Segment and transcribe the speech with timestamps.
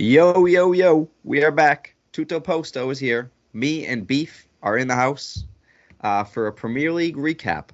[0.00, 1.92] Yo, yo, yo, we are back.
[2.12, 3.32] Tutto Posto is here.
[3.52, 5.42] Me and Beef are in the house
[6.02, 7.70] uh, for a Premier League recap.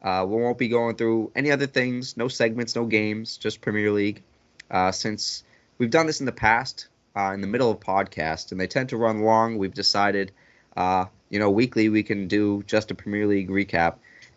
[0.00, 3.90] Uh, we won't be going through any other things, no segments, no games, just Premier
[3.90, 4.22] League.
[4.70, 5.42] Uh, since
[5.78, 8.90] we've done this in the past, uh, in the middle of podcast, and they tend
[8.90, 10.30] to run long, we've decided,
[10.76, 13.96] uh, you know, weekly we can do just a Premier League recap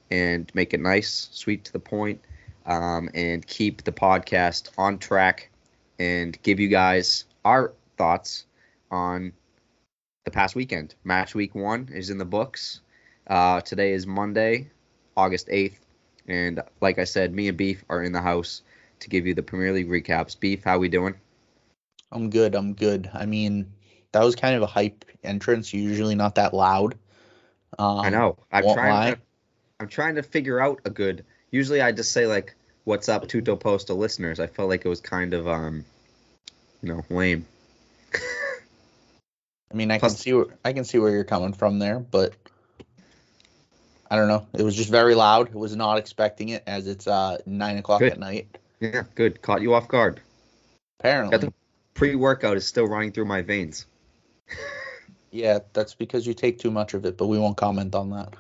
[0.09, 2.21] and make it nice, sweet to the point,
[2.65, 5.51] um, and keep the podcast on track
[5.99, 8.45] and give you guys our thoughts
[8.89, 9.33] on
[10.25, 10.95] the past weekend.
[11.03, 12.81] Match week one is in the books.
[13.27, 14.69] Uh, today is Monday,
[15.15, 15.77] August 8th.
[16.27, 18.61] And like I said, me and Beef are in the house
[19.01, 20.39] to give you the Premier League recaps.
[20.39, 21.15] Beef, how we doing?
[22.11, 22.55] I'm good.
[22.55, 23.09] I'm good.
[23.13, 23.71] I mean,
[24.11, 25.73] that was kind of a hype entrance.
[25.73, 26.95] Usually not that loud.
[27.77, 28.37] Um, I know.
[28.51, 29.13] I'm trying.
[29.15, 29.21] To,
[29.79, 31.25] I'm trying to figure out a good.
[31.51, 32.55] Usually, I just say like
[32.89, 34.39] what's up Tutto Posto listeners.
[34.39, 35.86] I felt like it was kind of um
[36.82, 37.46] you know, lame.
[39.72, 42.00] I mean, I Plus, can see where, I can see where you're coming from there,
[42.00, 42.34] but
[44.09, 44.48] I don't know.
[44.54, 45.54] It was just very loud.
[45.54, 48.14] I was not expecting it as it's uh nine o'clock good.
[48.14, 48.58] at night.
[48.80, 49.42] Yeah, good.
[49.42, 50.20] Caught you off guard.
[51.00, 51.53] Apparently, the
[51.94, 53.86] pre-workout is still running through my veins.
[55.31, 58.34] yeah, that's because you take too much of it, but we won't comment on that.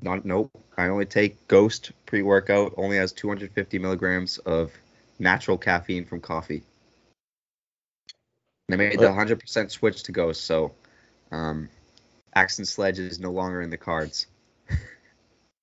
[0.00, 0.50] Not nope.
[0.76, 2.74] I only take Ghost pre-workout.
[2.76, 4.72] Only has 250 milligrams of
[5.18, 6.62] natural caffeine from coffee.
[8.70, 10.72] I made the 100% switch to Ghost, so
[11.32, 11.68] um,
[12.34, 14.26] Axe and Sledge is no longer in the cards.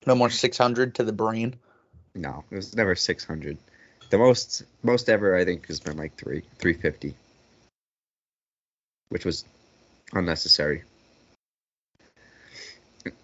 [0.06, 1.54] no more 600 to the brain.
[2.14, 3.58] No, it was never 600.
[4.10, 7.16] The most most ever I think has been like three 350,
[9.08, 9.44] which was
[10.12, 10.84] unnecessary.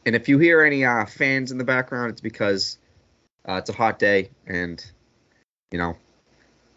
[0.04, 2.78] And if you hear any uh, fans in the background, it's because
[3.48, 4.84] uh, it's a hot day, and
[5.70, 5.96] you know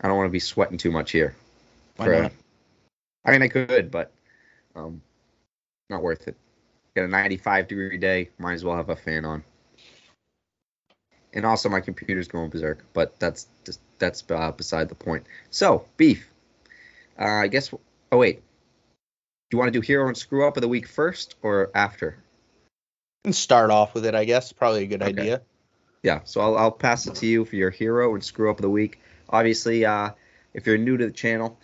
[0.02, 1.36] I don't want to be sweating too much here.
[1.98, 2.32] Why not?
[3.26, 4.12] I mean, I could, but
[4.76, 5.02] um,
[5.90, 6.36] not worth it.
[6.96, 8.30] Got a 95 degree day.
[8.38, 9.44] Might as well have a fan on.
[11.34, 15.26] And also, my computer's going berserk, but that's just that's uh, beside the point.
[15.50, 16.30] So, beef.
[17.20, 17.74] Uh, I guess.
[18.12, 18.38] Oh wait.
[19.50, 22.18] Do you want to do hero and screw up of the week first or after?
[23.26, 24.54] And start off with it, I guess.
[24.54, 25.10] Probably a good okay.
[25.10, 25.42] idea.
[26.04, 26.20] Yeah.
[26.24, 28.70] So I'll I'll pass it to you for your hero and screw up of the
[28.70, 29.02] week.
[29.30, 30.12] Obviously, uh,
[30.54, 31.60] if you're new to the channel,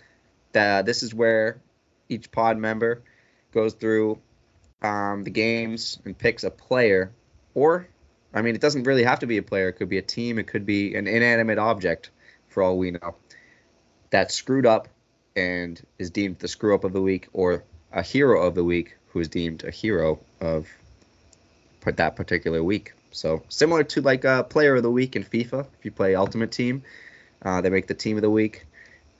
[0.50, 1.60] that this is where
[2.08, 3.02] each pod member
[3.52, 4.18] goes through
[4.82, 7.12] um, the games and picks a player,
[7.54, 7.86] or
[8.34, 9.68] I mean, it doesn't really have to be a player.
[9.68, 10.40] It could be a team.
[10.40, 12.10] It could be an inanimate object,
[12.48, 13.14] for all we know,
[14.10, 14.88] that screwed up
[15.36, 17.62] and is deemed the screw up of the week, or
[17.92, 20.66] a hero of the week who is deemed a hero of
[21.90, 22.92] that particular week.
[23.10, 26.52] So similar to like a player of the week in FIFA, if you play Ultimate
[26.52, 26.84] Team,
[27.42, 28.66] uh, they make the team of the week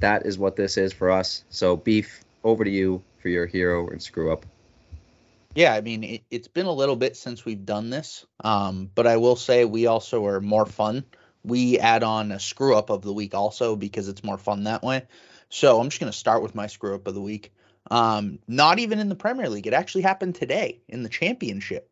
[0.02, 1.44] that is what this is for us.
[1.48, 4.44] So, Beef, over to you for your hero and screw up.
[5.54, 9.06] Yeah, I mean, it, has been a little bit since we've done this, um, but
[9.06, 11.04] I will say we also are more fun.
[11.44, 14.82] We add on a screw up of the week also because it's more fun that
[14.82, 15.04] way.
[15.50, 17.52] So I'm just going to start with my screw up of the week.
[17.90, 19.66] Um, not even in the Premier League.
[19.66, 21.91] It actually happened today in the championship.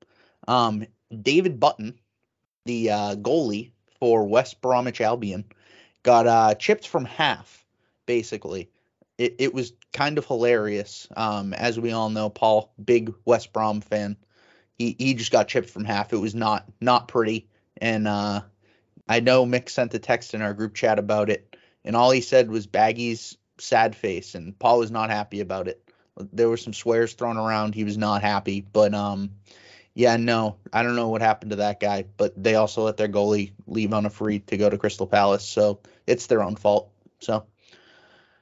[0.50, 0.86] Um,
[1.22, 1.98] David Button,
[2.66, 5.44] the uh, goalie for West Bromwich Albion,
[6.02, 7.60] got uh, chipped from half
[8.10, 8.68] basically.
[9.18, 11.06] It, it was kind of hilarious.
[11.16, 14.16] Um, as we all know, Paul, big West Brom fan,
[14.74, 16.12] he, he just got chipped from half.
[16.12, 17.48] It was not not pretty.
[17.76, 18.40] And uh,
[19.08, 22.20] I know Mick sent a text in our group chat about it, and all he
[22.20, 25.80] said was Baggy's sad face, and Paul was not happy about it.
[26.32, 27.76] There were some swears thrown around.
[27.76, 29.30] He was not happy, but um,
[30.00, 33.06] yeah, no, I don't know what happened to that guy, but they also let their
[33.06, 36.88] goalie leave on a free to go to Crystal Palace, so it's their own fault.
[37.18, 37.44] So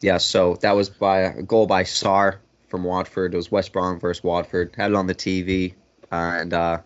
[0.00, 2.36] yeah, so that was by a goal by Sarr
[2.68, 3.34] from Watford.
[3.34, 4.72] It was West Brom versus Watford.
[4.76, 5.74] Had it on the TV,
[6.12, 6.78] and uh,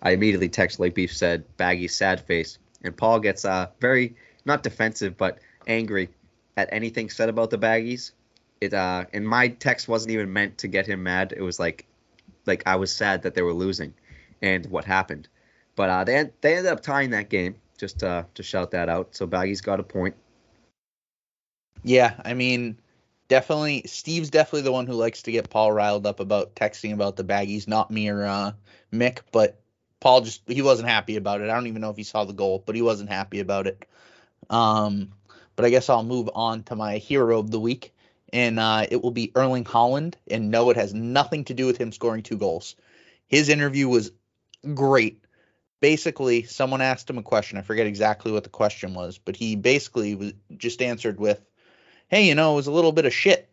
[0.00, 4.14] I immediately texted like Beef said, "Baggy sad face," and Paul gets uh, very
[4.44, 6.08] not defensive but angry
[6.56, 8.12] at anything said about the Baggies.
[8.60, 11.34] It uh, and my text wasn't even meant to get him mad.
[11.36, 11.88] It was like,
[12.46, 13.92] like I was sad that they were losing,
[14.42, 15.28] and what happened.
[15.76, 17.56] But uh, they they ended up tying that game.
[17.78, 19.14] Just uh, to shout that out.
[19.14, 20.14] So Baggy's got a point.
[21.82, 22.78] Yeah, I mean,
[23.28, 27.16] definitely Steve's definitely the one who likes to get Paul riled up about texting about
[27.16, 28.52] the baggies, not me or uh,
[28.92, 29.60] Mick, but
[30.00, 31.48] Paul just he wasn't happy about it.
[31.48, 33.86] I don't even know if he saw the goal, but he wasn't happy about it.
[34.50, 35.12] Um,
[35.56, 37.94] but I guess I'll move on to my hero of the week,
[38.32, 40.14] and uh, it will be Erling Haaland.
[40.30, 42.76] And no, it has nothing to do with him scoring two goals.
[43.28, 44.10] His interview was
[44.74, 45.24] great.
[45.80, 47.58] Basically, someone asked him a question.
[47.58, 51.40] I forget exactly what the question was, but he basically was just answered with,
[52.08, 53.48] hey, you know, it was a little bit of shit.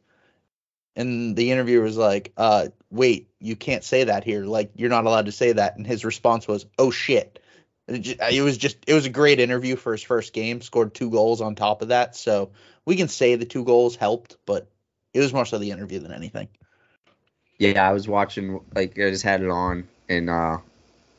[0.96, 4.46] And the interviewer was like, uh, wait, you can't say that here.
[4.46, 5.78] Like, you're not allowed to say that.
[5.78, 7.40] And his response was, oh shit.
[7.88, 10.60] It was just, it was a great interview for his first game.
[10.62, 12.16] Scored two goals on top of that.
[12.16, 12.50] So
[12.84, 14.68] we can say the two goals helped, but
[15.14, 16.50] it was more so the interview than anything.
[17.60, 20.58] Yeah, I was watching, like, I just had it on, and uh,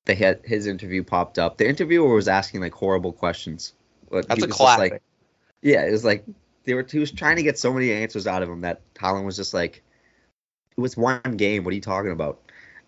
[0.09, 1.59] they had his interview popped up.
[1.59, 3.75] The interviewer was asking like horrible questions.
[4.11, 4.93] That's a classic.
[4.93, 5.03] Like,
[5.61, 6.25] yeah, it was like
[6.65, 6.85] they were.
[6.91, 9.53] He was trying to get so many answers out of him that Haaland was just
[9.53, 9.83] like,
[10.77, 11.63] "It was one game.
[11.63, 12.41] What are you talking about?"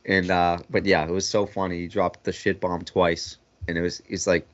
[0.06, 1.80] And uh, but yeah, it was so funny.
[1.80, 3.36] He dropped the shit bomb twice,
[3.68, 4.00] and it was.
[4.08, 4.48] He's like,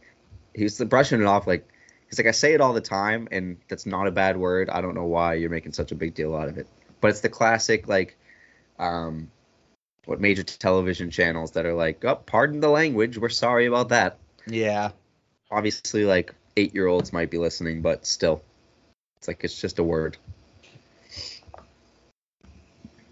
[0.52, 1.68] he was brushing it off like.
[2.08, 4.70] He's like, I say it all the time, and that's not a bad word.
[4.70, 6.68] I don't know why you're making such a big deal out of it.
[7.00, 8.16] But it's the classic, like,
[8.78, 9.28] um,
[10.06, 14.18] what major television channels that are like, oh, pardon the language, we're sorry about that.
[14.46, 14.90] Yeah.
[15.50, 18.42] Obviously, like eight year olds might be listening, but still,
[19.18, 20.16] it's like it's just a word.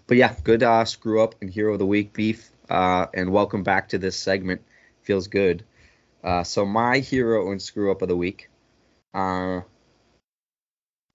[0.07, 3.63] But yeah, good uh, screw up and hero of the week, beef, uh, and welcome
[3.63, 4.61] back to this segment.
[5.01, 5.63] Feels good.
[6.23, 8.49] Uh, so my hero and screw up of the week.
[9.13, 9.65] Uh, I'll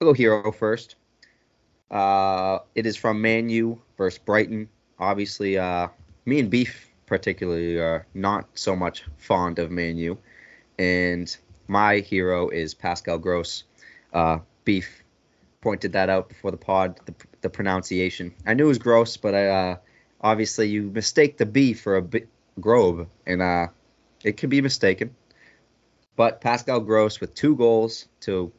[0.01, 0.95] go hero first.
[1.89, 4.69] Uh, it is from Man U versus Brighton
[5.01, 5.87] obviously, uh,
[6.25, 10.17] me and Beef particularly are not so much fond of Man U,
[10.79, 11.35] and
[11.67, 13.63] my hero is Pascal Gross.
[14.13, 15.03] Uh, Beef
[15.59, 18.33] pointed that out before the pod, the, the pronunciation.
[18.45, 19.75] I knew it was gross, but I, uh,
[20.21, 22.25] obviously you mistake the B for a B-
[22.59, 23.67] Grobe, and uh,
[24.23, 25.15] it can be mistaken.
[26.15, 28.51] But Pascal Gross with two goals to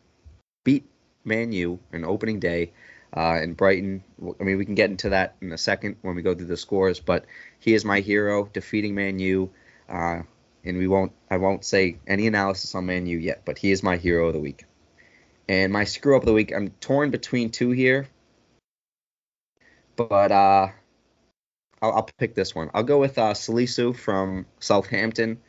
[0.64, 0.84] beat
[1.24, 2.72] Man U in opening day
[3.16, 4.02] uh, and Brighton.
[4.40, 6.56] I mean, we can get into that in a second when we go through the
[6.56, 7.26] scores, but
[7.58, 9.50] he is my hero, defeating Man U.
[9.88, 10.22] Uh,
[10.64, 13.82] and we won't, I won't say any analysis on Man U yet, but he is
[13.82, 14.64] my hero of the week.
[15.48, 18.08] And my screw up of the week, I'm torn between two here,
[19.96, 20.68] but uh,
[21.82, 22.70] I'll, I'll pick this one.
[22.72, 25.40] I'll go with uh, Salisu from Southampton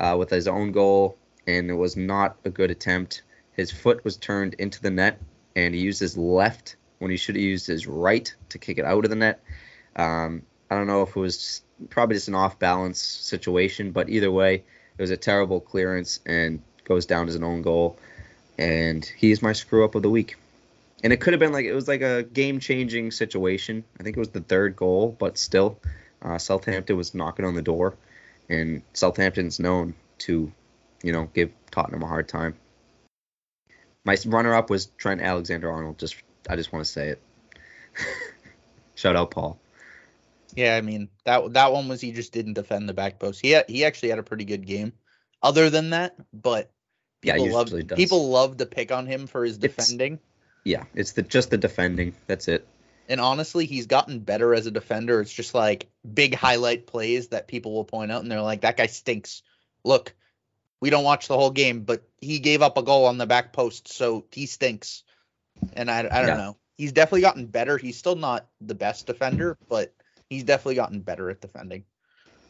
[0.00, 3.22] uh, with his own goal, and it was not a good attempt.
[3.52, 5.20] His foot was turned into the net,
[5.54, 8.84] and he used his left when he should have used his right to kick it
[8.84, 9.42] out of the net.
[9.96, 14.30] Um, I don't know if it was probably just an off balance situation, but either
[14.30, 17.98] way, it was a terrible clearance and goes down as an own goal.
[18.56, 20.36] And he's my screw up of the week.
[21.02, 23.82] And it could have been like it was like a game changing situation.
[23.98, 25.80] I think it was the third goal, but still,
[26.22, 27.96] uh, Southampton was knocking on the door,
[28.48, 30.52] and Southampton's known to,
[31.02, 32.54] you know, give Tottenham a hard time.
[34.04, 36.14] My runner up was Trent Alexander Arnold, just
[36.48, 37.22] I just want to say it.
[38.94, 39.58] Shout out Paul.
[40.54, 43.40] Yeah, I mean that that one was he just didn't defend the back post.
[43.40, 44.92] He had, he actually had a pretty good game.
[45.42, 46.70] Other than that, but
[47.20, 47.96] people yeah, love does.
[47.96, 50.14] people love to pick on him for his defending.
[50.14, 50.22] It's,
[50.64, 52.14] yeah, it's the just the defending.
[52.26, 52.66] That's it.
[53.08, 55.20] And honestly, he's gotten better as a defender.
[55.20, 58.76] It's just like big highlight plays that people will point out, and they're like, "That
[58.76, 59.42] guy stinks."
[59.84, 60.14] Look,
[60.80, 63.52] we don't watch the whole game, but he gave up a goal on the back
[63.52, 65.02] post, so he stinks.
[65.74, 66.36] And I, I don't yeah.
[66.36, 66.56] know.
[66.76, 67.78] He's definitely gotten better.
[67.78, 69.94] He's still not the best defender, but
[70.28, 71.84] he's definitely gotten better at defending.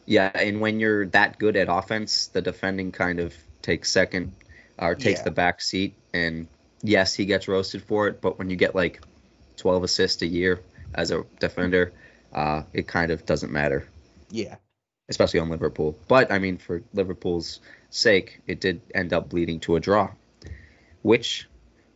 [0.07, 4.33] Yeah, and when you're that good at offense, the defending kind of takes second
[4.79, 5.25] or takes yeah.
[5.25, 5.95] the back seat.
[6.13, 6.49] And
[6.83, 9.01] yes, he gets roasted for it, but when you get like
[9.57, 10.61] 12 assists a year
[10.95, 11.93] as a defender,
[12.33, 13.87] uh, it kind of doesn't matter.
[14.31, 14.57] Yeah.
[15.09, 15.97] Especially on Liverpool.
[16.09, 17.61] But I mean, for Liverpool's
[17.91, 20.11] sake, it did end up leading to a draw,
[21.03, 21.49] which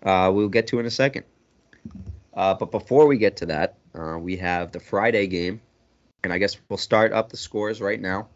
[0.07, 1.25] uh, we'll get to in a second.
[2.33, 5.61] Uh, but before we get to that, uh, we have the Friday game,
[6.23, 8.29] and I guess we'll start up the scores right now.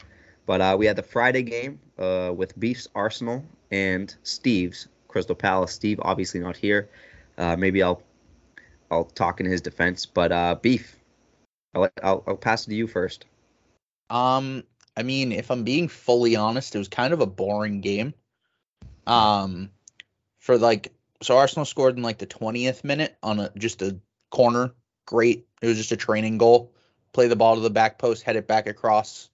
[0.46, 5.72] But uh, we had the Friday game uh, with Beef's Arsenal and Steve's Crystal Palace.
[5.72, 6.88] Steve obviously not here.
[7.38, 8.02] Uh, maybe I'll
[8.90, 10.06] I'll talk in his defense.
[10.06, 10.96] But Beef,
[11.74, 13.26] I'll, I'll I'll pass it to you first.
[14.08, 14.64] Um,
[14.96, 18.12] I mean, if I'm being fully honest, it was kind of a boring game.
[19.06, 19.70] Um,
[20.38, 23.98] for like so Arsenal scored in like the 20th minute on a just a
[24.30, 24.72] corner.
[25.06, 25.46] Great.
[25.60, 26.72] It was just a training goal.
[27.12, 29.30] Play the ball to the back post, head it back across,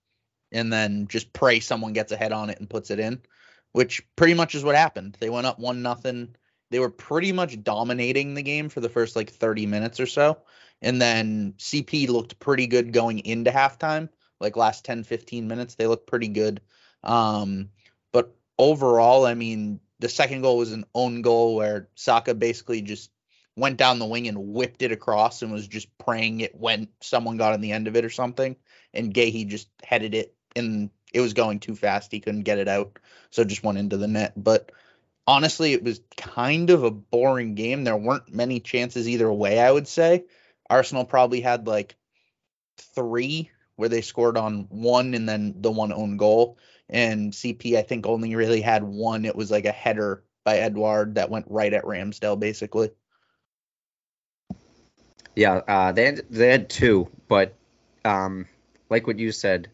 [0.51, 3.21] and then just pray someone gets a head on it and puts it in,
[3.73, 5.17] which pretty much is what happened.
[5.21, 6.35] They went up one nothing.
[6.71, 10.39] They were pretty much dominating the game for the first like 30 minutes or so.
[10.83, 14.09] And then CP looked pretty good going into halftime.
[14.41, 16.61] Like last 10, 15 minutes, they looked pretty good.
[17.03, 17.71] Um,
[18.13, 23.11] but overall, I mean, the second goal was an own goal where Saka basically just
[23.57, 27.39] went down the wing and whipped it across and was just praying it when someone
[27.39, 28.57] got on the end of it or something.
[28.93, 32.13] And Guéhi just headed it and it was going too fast.
[32.13, 32.99] He couldn't get it out.
[33.31, 34.33] So just went into the net.
[34.37, 34.73] But
[35.27, 37.85] honestly, it was kind of a boring game.
[37.85, 40.25] There weren't many chances either way, I would say.
[40.69, 41.97] Arsenal probably had like
[42.77, 46.59] three where they scored on one and then the one own goal.
[46.89, 49.25] And CP, I think, only really had one.
[49.25, 52.91] It was like a header by Edouard that went right at Ramsdale, basically.
[55.35, 57.55] Yeah, uh, they had they had two, but
[58.05, 58.47] um,
[58.89, 59.69] like what you said,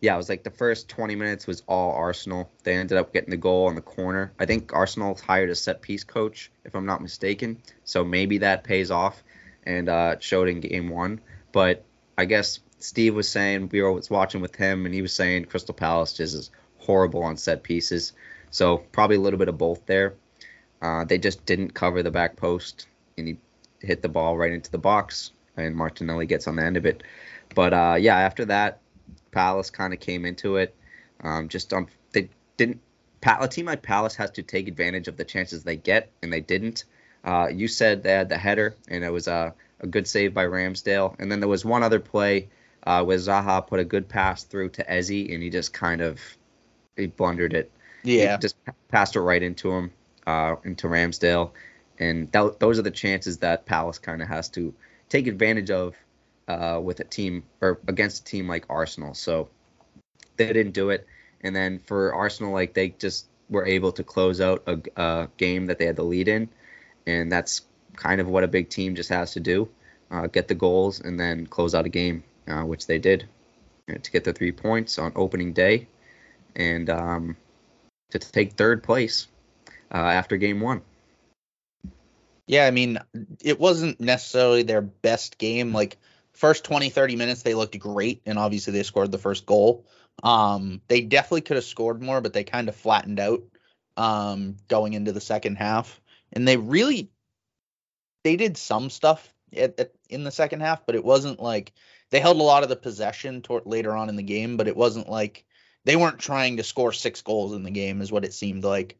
[0.00, 2.50] yeah, it was like the first 20 minutes was all Arsenal.
[2.62, 4.32] They ended up getting the goal on the corner.
[4.38, 7.60] I think Arsenal hired a set piece coach, if I'm not mistaken.
[7.84, 9.22] So maybe that pays off
[9.64, 11.20] and uh, showed in game one.
[11.52, 11.84] But
[12.16, 15.74] I guess Steve was saying we were watching with him, and he was saying Crystal
[15.74, 18.12] Palace just is horrible on set pieces.
[18.50, 20.14] So probably a little bit of both there.
[20.82, 23.38] Uh, they just didn't cover the back post, and he
[23.80, 27.02] hit the ball right into the box, and Martinelli gets on the end of it.
[27.54, 28.80] But uh, yeah, after that,
[29.30, 30.74] Palace kind of came into it.
[31.22, 31.72] Um, just
[32.12, 32.80] they didn't.
[33.22, 36.40] A team like Palace has to take advantage of the chances they get, and they
[36.40, 36.84] didn't.
[37.22, 40.46] Uh, you said they had the header, and it was a, a good save by
[40.46, 41.14] Ramsdale.
[41.18, 42.48] And then there was one other play
[42.84, 46.20] uh, where Zaha put a good pass through to Eze, and he just kind of
[46.96, 47.70] he blundered it.
[48.02, 48.56] Yeah, he just
[48.88, 49.92] passed it right into him,
[50.26, 51.50] uh, into Ramsdale,
[51.98, 54.74] and that, those are the chances that Palace kind of has to
[55.08, 55.94] take advantage of
[56.48, 59.14] uh, with a team or against a team like Arsenal.
[59.14, 59.48] So
[60.36, 61.06] they didn't do it.
[61.42, 65.66] And then for Arsenal, like they just were able to close out a, a game
[65.66, 66.48] that they had the lead in,
[67.06, 67.62] and that's
[67.96, 69.68] kind of what a big team just has to do:
[70.10, 73.28] uh, get the goals and then close out a game, uh, which they did
[73.90, 75.88] uh, to get the three points on opening day,
[76.56, 77.36] and um,
[78.10, 79.28] to take third place
[79.92, 80.82] uh, after game one.
[82.46, 82.98] Yeah, I mean,
[83.40, 85.72] it wasn't necessarily their best game.
[85.72, 85.98] Like
[86.32, 89.84] first 20 30 minutes they looked great and obviously they scored the first goal
[90.22, 93.42] um, they definitely could have scored more but they kind of flattened out
[93.96, 96.00] um, going into the second half
[96.32, 97.10] and they really
[98.24, 101.72] they did some stuff at, at, in the second half but it wasn't like
[102.10, 104.76] they held a lot of the possession toward later on in the game but it
[104.76, 105.44] wasn't like
[105.84, 108.98] they weren't trying to score six goals in the game is what it seemed like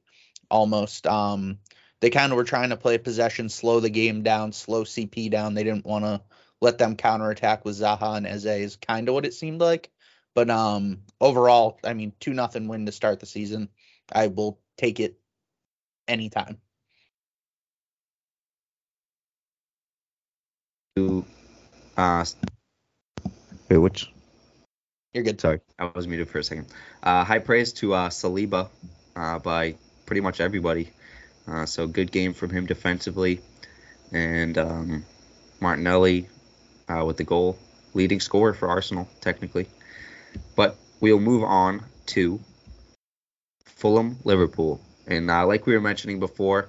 [0.51, 1.59] almost um,
[2.01, 5.55] they kind of were trying to play possession slow the game down slow cp down
[5.55, 6.21] they didn't want to
[6.61, 9.91] let them counterattack with Zaha and Eze is kind of what it seemed like.
[10.35, 13.69] But um, overall, I mean, two nothing win to start the season.
[14.13, 15.19] I will take it
[16.07, 16.59] anytime.
[21.97, 22.25] Uh,
[23.71, 24.13] wait, which?
[25.15, 25.41] You're good.
[25.41, 26.67] Sorry, I was muted for a second.
[27.03, 28.69] Uh, high praise to uh, Saliba
[29.17, 30.91] uh, by pretty much everybody.
[31.49, 33.41] Uh, so good game from him defensively,
[34.13, 35.05] and um,
[35.61, 36.29] Martinelli
[36.89, 37.59] uh, with the goal,
[37.95, 39.67] leading scorer for Arsenal, technically.
[40.55, 42.41] But we'll move on to
[43.65, 44.81] Fulham Liverpool.
[45.07, 46.69] And uh, like we were mentioning before,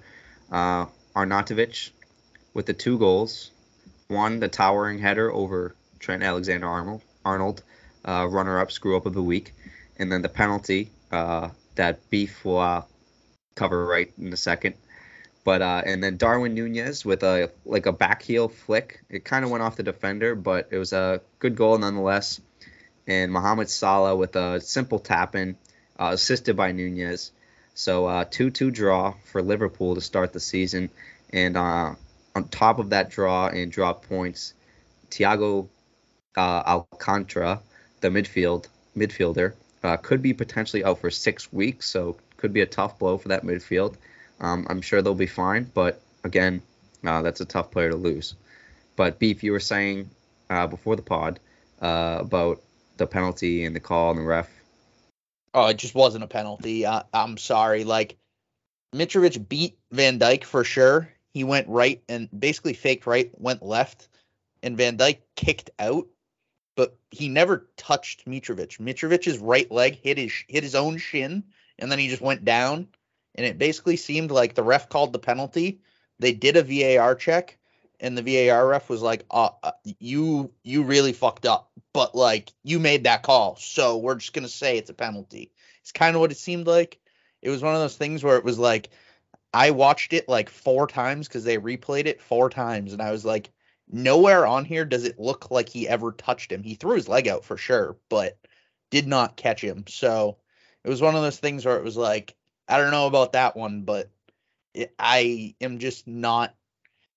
[0.51, 1.91] uh, Arnautovic
[2.53, 3.51] with the two goals,
[4.07, 7.63] one the towering header over Trent Alexander Arnold, Arnold
[8.03, 9.53] uh, runner-up screw up of the week,
[9.97, 12.83] and then the penalty uh, that Beef will uh,
[13.55, 14.75] cover right in a second.
[15.43, 19.01] But uh, and then Darwin Nunez with a like a back heel flick.
[19.09, 22.41] It kind of went off the defender, but it was a good goal nonetheless.
[23.07, 25.55] And Mohamed Salah with a simple tap in,
[25.99, 27.31] uh, assisted by Nunez.
[27.73, 30.91] So uh, 2-2 draw for Liverpool to start the season.
[31.33, 31.97] And on
[32.51, 34.53] top of that draw and drop points,
[35.09, 35.67] Thiago
[36.37, 37.61] uh, Alcantara,
[38.01, 41.89] the midfield midfielder, uh, could be potentially out for six weeks.
[41.89, 43.95] So could be a tough blow for that midfield.
[44.39, 46.61] Um, I'm sure they'll be fine, but again,
[47.05, 48.35] uh, that's a tough player to lose.
[48.95, 50.09] But Beef, you were saying
[50.49, 51.39] uh, before the pod
[51.81, 52.61] uh, about
[52.97, 54.49] the penalty and the call and the ref.
[55.53, 56.85] Oh, it just wasn't a penalty.
[56.87, 57.83] I'm sorry.
[57.83, 58.17] Like
[58.93, 61.09] Mitrovic beat Van Dijk for sure.
[61.33, 64.09] He went right and basically faked right, went left,
[64.63, 66.07] and Van Dijk kicked out,
[66.75, 68.79] but he never touched Mitrovic.
[68.79, 71.43] Mitrovic's right leg hit his hit his own shin,
[71.79, 72.87] and then he just went down
[73.35, 75.81] and it basically seemed like the ref called the penalty.
[76.19, 77.57] They did a VAR check,
[77.99, 82.51] and the VAR ref was like, uh, uh, "You you really fucked up, but like
[82.63, 85.51] you made that call, so we're just gonna say it's a penalty."
[85.81, 86.99] It's kind of what it seemed like.
[87.41, 88.89] It was one of those things where it was like,
[89.53, 93.25] I watched it like four times because they replayed it four times, and I was
[93.25, 93.49] like,
[93.91, 96.63] nowhere on here does it look like he ever touched him.
[96.63, 98.37] He threw his leg out for sure, but
[98.89, 99.85] did not catch him.
[99.87, 100.37] So
[100.83, 102.35] it was one of those things where it was like
[102.67, 104.09] I don't know about that one, but
[104.73, 106.55] it, I am just not.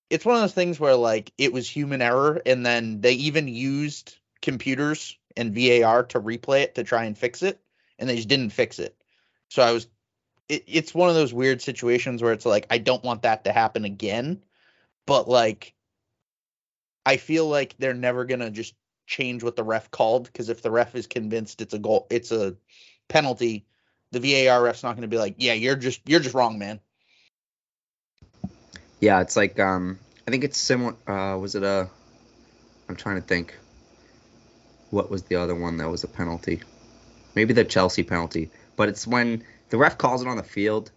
[0.09, 3.47] It's one of those things where like it was human error, and then they even
[3.47, 7.59] used computers and VAR to replay it to try and fix it,
[7.99, 8.95] and they just didn't fix it.
[9.49, 9.87] So I was.
[10.47, 13.51] It, it's one of those weird situations where it's like I don't want that to
[13.51, 14.43] happen again,
[15.07, 15.74] but like
[17.05, 18.73] I feel like they're never gonna just
[19.07, 22.31] change what the ref called because if the ref is convinced it's a goal, it's
[22.31, 22.55] a
[23.07, 23.65] penalty,
[24.11, 26.79] the VAR ref's not gonna be like, yeah, you're just you're just wrong, man.
[28.99, 30.95] Yeah, it's like um, I think it's similar.
[31.07, 31.89] Uh, was it a?
[32.89, 33.55] I'm trying to think.
[34.91, 36.61] What was the other one that was a penalty?
[37.35, 40.91] Maybe the Chelsea penalty, but it's when the ref calls it on the field.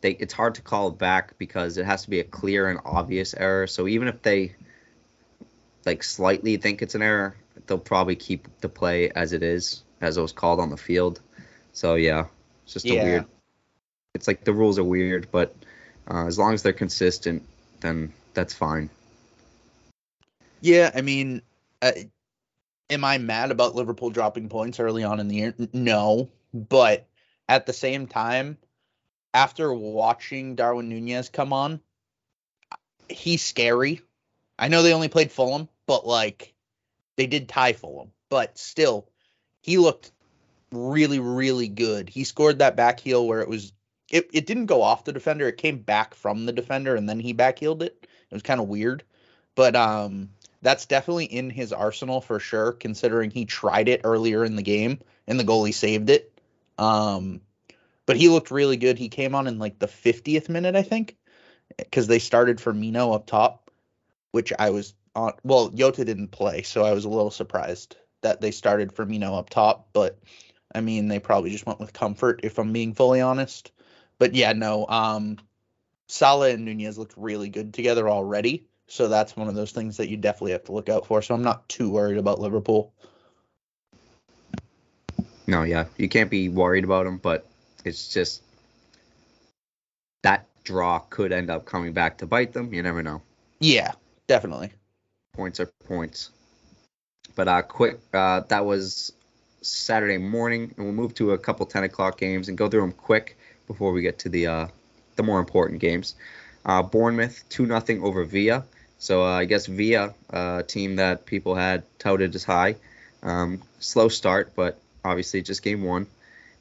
[0.00, 2.80] They, it's hard to call it back because it has to be a clear and
[2.84, 3.66] obvious error.
[3.66, 4.54] So even if they
[5.86, 10.16] like slightly think it's an error, they'll probably keep the play as it is, as
[10.16, 11.20] it was called on the field.
[11.72, 12.26] So yeah,
[12.64, 13.00] it's just Yeah.
[13.00, 13.24] a weird.
[14.14, 15.54] It's like the rules are weird, but
[16.10, 17.42] uh, as long as they're consistent,
[17.80, 18.90] then that's fine.
[20.60, 21.42] Yeah, I mean,
[21.82, 21.92] uh,
[22.90, 25.54] am I mad about Liverpool dropping points early on in the year?
[25.72, 27.06] No, but
[27.48, 28.58] at the same time,
[29.32, 31.80] after watching Darwin Nunez come on,
[33.08, 34.02] he's scary.
[34.58, 36.54] I know they only played Fulham, but like
[37.16, 39.08] they did tie Fulham, but still,
[39.62, 40.10] he looked
[40.72, 42.08] really, really good.
[42.08, 43.72] He scored that back heel where it was
[44.10, 47.20] it, it didn't go off the defender, it came back from the defender and then
[47.20, 47.96] he back heeled it.
[48.02, 49.02] It was kind of weird.
[49.54, 50.30] But um
[50.62, 54.98] that's definitely in his arsenal for sure, considering he tried it earlier in the game
[55.26, 56.32] and the goalie saved it.
[56.78, 57.40] Um,
[58.06, 58.98] but he looked really good.
[58.98, 61.16] He came on in like the 50th minute, I think,
[61.76, 63.67] because they started Firmino up top,
[64.32, 65.32] which I was on.
[65.42, 69.50] Well, Jota didn't play, so I was a little surprised that they started Firmino up
[69.50, 69.88] top.
[69.92, 70.18] But
[70.74, 73.72] I mean, they probably just went with comfort, if I'm being fully honest.
[74.18, 74.86] But yeah, no.
[74.86, 75.38] Um,
[76.08, 78.66] Salah and Nunez looked really good together already.
[78.86, 81.20] So that's one of those things that you definitely have to look out for.
[81.20, 82.92] So I'm not too worried about Liverpool.
[85.46, 87.46] No, yeah, you can't be worried about them, but
[87.84, 88.42] it's just
[90.22, 92.72] that draw could end up coming back to bite them.
[92.74, 93.22] You never know.
[93.60, 93.92] Yeah,
[94.28, 94.70] definitely.
[95.34, 96.30] Points are points.
[97.34, 99.12] But uh, quick, uh, that was
[99.62, 102.92] Saturday morning, and we'll move to a couple 10 o'clock games and go through them
[102.92, 104.66] quick before we get to the uh,
[105.16, 106.14] the more important games.
[106.64, 108.64] Uh, Bournemouth two nothing over Villa.
[108.98, 112.76] So uh, I guess Villa, uh, team that people had touted as high,
[113.22, 116.06] um, slow start, but obviously just game one.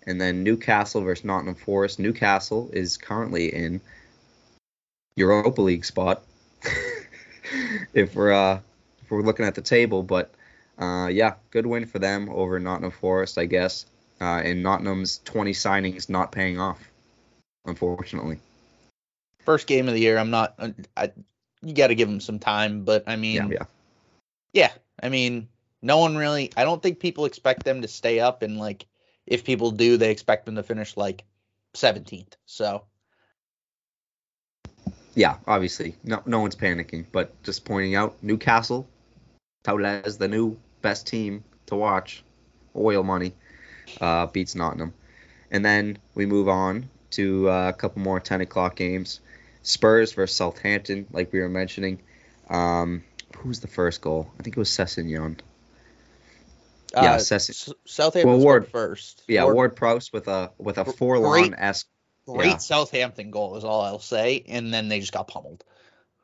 [0.06, 2.00] And then Newcastle versus Nottingham Forest.
[2.00, 3.82] Newcastle is currently in
[5.16, 6.24] Europa League spot.
[7.94, 8.60] if we're uh,
[9.02, 10.32] if we're looking at the table, but
[10.78, 13.86] uh, yeah, good win for them over Nottingham Forest, I guess.
[14.20, 16.90] Uh, and Nottingham's 20 signings not paying off,
[17.66, 18.40] unfortunately.
[19.46, 20.18] First game of the year.
[20.18, 20.60] I'm not.
[20.96, 21.12] I,
[21.62, 23.66] you got to give them some time, but I mean, Yeah, yeah.
[24.54, 25.48] yeah, I mean,
[25.82, 26.52] no one really.
[26.58, 28.88] I don't think people expect them to stay up, and like,
[29.26, 31.24] if people do, they expect them to finish like
[31.76, 32.34] 17th.
[32.46, 32.84] So
[35.18, 38.88] Yeah, obviously, no, no one's panicking, but just pointing out Newcastle,
[39.64, 42.24] touted as the new best team to watch,
[42.76, 43.34] oil money,
[44.00, 44.94] uh, beats Nottingham,
[45.50, 49.20] and then we move on to uh, a couple more 10 o'clock games.
[49.64, 52.00] Spurs versus Southampton, like we were mentioning.
[52.52, 53.04] Um,
[53.38, 54.32] who was the first goal?
[54.40, 55.40] I think it was Sessegnon.
[56.94, 59.24] Yeah, uh, Sess- S- Southampton Well, Ward- first.
[59.28, 61.88] Yeah, Ward- Ward Prowse with a with a Forlán esque.
[62.28, 62.58] Great yeah.
[62.58, 65.64] Southampton goal is all I'll say, and then they just got pummeled.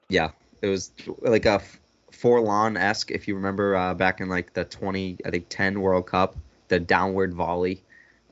[0.09, 1.61] Yeah, it was like a
[2.11, 3.11] Forlán esque.
[3.11, 6.35] If you remember uh, back in like the 20, I think 10 World Cup,
[6.67, 7.81] the downward volley.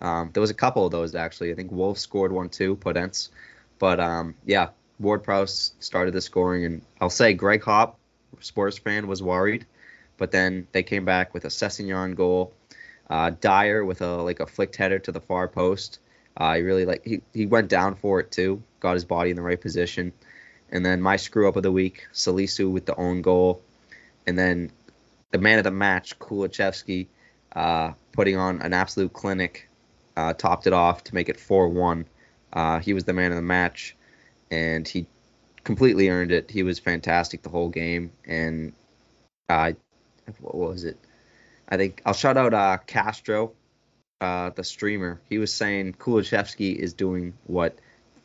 [0.01, 1.51] Um, there was a couple of those actually.
[1.51, 3.29] I think Wolf scored one too, Podence.
[3.79, 7.97] But um, yeah, Ward Prowse started the scoring, and I'll say Greg Hopp,
[8.39, 9.65] Spurs fan, was worried,
[10.17, 12.53] but then they came back with a Sessegnon goal.
[13.09, 15.99] Uh, Dier with a like a flicked header to the far post.
[16.37, 19.35] Uh, he really like he, he went down for it too, got his body in
[19.35, 20.13] the right position.
[20.71, 23.61] And then my screw up of the week, Salisu with the own goal.
[24.25, 24.71] And then
[25.31, 27.07] the man of the match, Kulusevski,
[27.53, 29.69] uh, putting on an absolute clinic,
[30.15, 32.05] uh, topped it off to make it 4 1.
[32.53, 33.95] Uh, he was the man of the match,
[34.49, 35.07] and he
[35.63, 36.49] completely earned it.
[36.51, 38.11] He was fantastic the whole game.
[38.25, 38.73] And
[39.49, 39.73] uh,
[40.39, 40.97] what was it?
[41.67, 43.53] I think I'll shout out uh, Castro,
[44.21, 45.19] uh, the streamer.
[45.27, 47.75] He was saying Kulusevski is doing what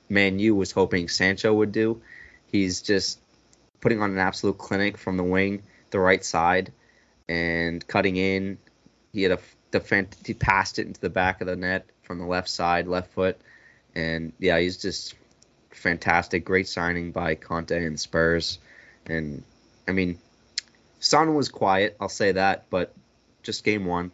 [0.08, 2.02] Man U was hoping Sancho would do.
[2.52, 3.18] He's just
[3.80, 6.72] putting on an absolute clinic from the wing, the right side,
[7.28, 8.58] and cutting in.
[9.12, 9.32] He had
[9.72, 12.86] a fan, he passed it into the back of the net from the left side,
[12.86, 13.40] left foot,
[13.94, 15.14] and yeah, he's just
[15.70, 16.44] fantastic.
[16.44, 18.58] Great signing by Conte and Spurs,
[19.06, 19.42] and
[19.88, 20.18] I mean,
[21.00, 21.96] Son was quiet.
[22.00, 22.94] I'll say that, but
[23.42, 24.12] just game one,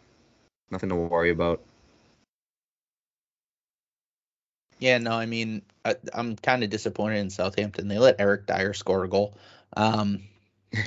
[0.71, 1.61] nothing to worry about.
[4.83, 7.87] Yeah, no, I mean, I, I'm kind of disappointed in Southampton.
[7.87, 9.37] They let Eric Dier score a goal.
[9.77, 10.23] Um,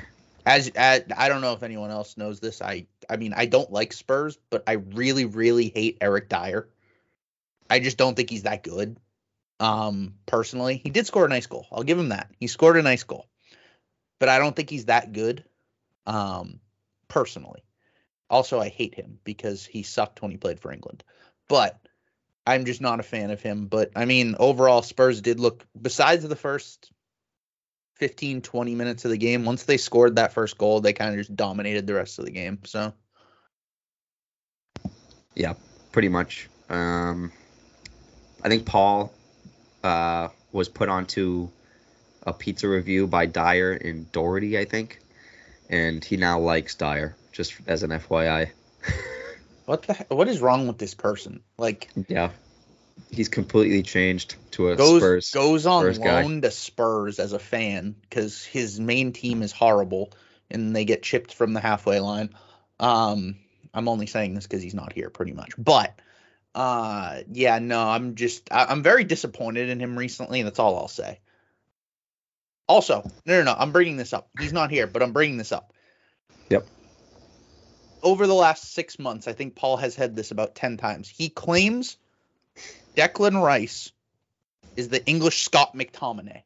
[0.44, 2.62] As, as I don't know if anyone else knows this.
[2.62, 6.68] I I mean I don't like Spurs, but I really really hate Eric Dier.
[7.68, 8.96] I just don't think he's that good.
[9.58, 11.66] Um, personally, he did score a nice goal.
[11.72, 12.30] I'll give him that.
[12.38, 13.26] He scored a nice goal,
[14.20, 15.42] but I don't think he's that good.
[16.06, 16.60] Um,
[17.08, 17.64] personally.
[18.30, 21.02] Also, I hate him because he sucked when he played for England.
[21.48, 21.76] But
[22.46, 23.66] I'm just not a fan of him.
[23.66, 26.90] But I mean, overall, Spurs did look, besides the first
[27.96, 31.18] 15, 20 minutes of the game, once they scored that first goal, they kind of
[31.18, 32.60] just dominated the rest of the game.
[32.64, 32.92] So,
[35.34, 35.54] yeah,
[35.92, 36.48] pretty much.
[36.68, 37.32] Um,
[38.44, 39.12] I think Paul
[39.82, 41.48] uh, was put onto
[42.24, 45.00] a pizza review by Dier and Doherty, I think,
[45.68, 47.16] and he now likes Dier.
[47.32, 48.50] Just as an FYI.
[49.66, 51.42] what the what is wrong with this person?
[51.58, 52.30] Like, yeah,
[53.10, 56.22] he's completely changed to a goes Spurs goes on Spurs guy.
[56.22, 60.12] loan to Spurs as a fan because his main team is horrible
[60.50, 62.30] and they get chipped from the halfway line.
[62.78, 63.36] Um,
[63.74, 65.50] I'm only saying this because he's not here, pretty much.
[65.58, 65.98] But
[66.54, 70.78] uh, yeah, no, I'm just I, I'm very disappointed in him recently, and that's all
[70.78, 71.20] I'll say.
[72.68, 74.28] Also, no, no, no, I'm bringing this up.
[74.40, 75.72] He's not here, but I'm bringing this up.
[78.06, 81.08] Over the last six months, I think Paul has had this about 10 times.
[81.08, 81.96] He claims
[82.96, 83.90] Declan Rice
[84.76, 86.42] is the English Scott McTominay.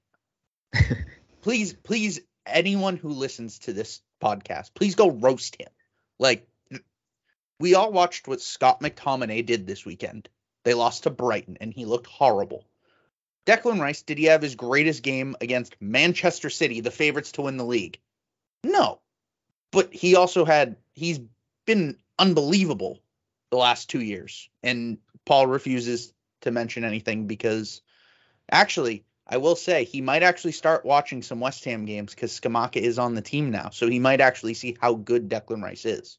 [1.42, 5.68] please, please, anyone who listens to this podcast, please go roast him.
[6.18, 6.48] Like,
[7.58, 10.30] we all watched what Scott McTominay did this weekend.
[10.64, 12.64] They lost to Brighton, and he looked horrible.
[13.44, 17.58] Declan Rice, did he have his greatest game against Manchester City, the favorites to win
[17.58, 17.98] the league?
[18.64, 19.00] No.
[19.72, 21.20] But he also had, he's
[21.66, 23.00] been unbelievable
[23.50, 24.48] the last two years.
[24.62, 27.82] And Paul refuses to mention anything because
[28.50, 32.76] actually, I will say he might actually start watching some West Ham games because Scamacca
[32.76, 33.70] is on the team now.
[33.70, 36.18] So he might actually see how good Declan Rice is.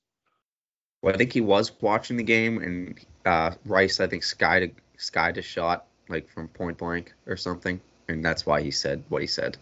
[1.01, 4.71] Well, I think he was watching the game, and uh, Rice, I think, skied a,
[4.97, 9.21] skied a shot like from point blank or something, and that's why he said what
[9.21, 9.58] he said.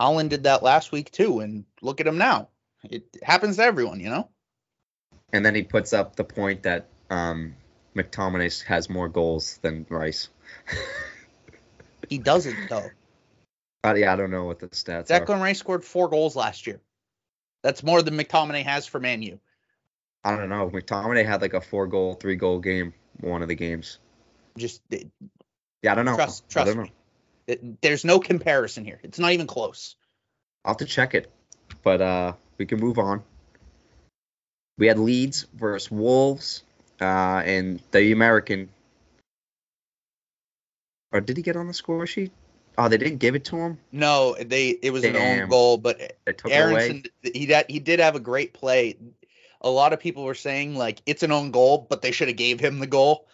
[0.00, 2.48] Haaland did that last week too, and look at him now.
[2.82, 4.30] It happens to everyone, you know.
[5.32, 7.54] And then he puts up the point that um,
[7.94, 10.28] McTominay has more goals than Rice.
[12.08, 12.90] he doesn't though.
[13.82, 15.42] Uh, yeah, I don't know what the stats Declan are.
[15.42, 16.80] Rice scored four goals last year.
[17.62, 19.38] That's more than McTominay has for Man U.
[20.24, 20.68] I don't know.
[20.68, 23.98] McTominay had like a four goal, three goal game one of the games.
[24.56, 26.16] Just yeah, I don't know.
[26.16, 26.92] Trust, trust me.
[27.46, 29.00] It, there's no comparison here.
[29.02, 29.96] It's not even close.
[30.64, 31.30] I'll have to check it,
[31.82, 33.22] but uh, we can move on.
[34.80, 36.62] We had Leeds versus Wolves,
[37.02, 38.70] uh, and the American.
[41.12, 42.32] Or did he get on the score sheet?
[42.78, 43.78] Oh, they didn't give it to him.
[43.92, 45.16] No, they it was Damn.
[45.16, 46.16] an own goal, but
[46.48, 48.96] Aaronson he did, he did have a great play.
[49.60, 52.38] A lot of people were saying like it's an own goal, but they should have
[52.38, 53.26] gave him the goal.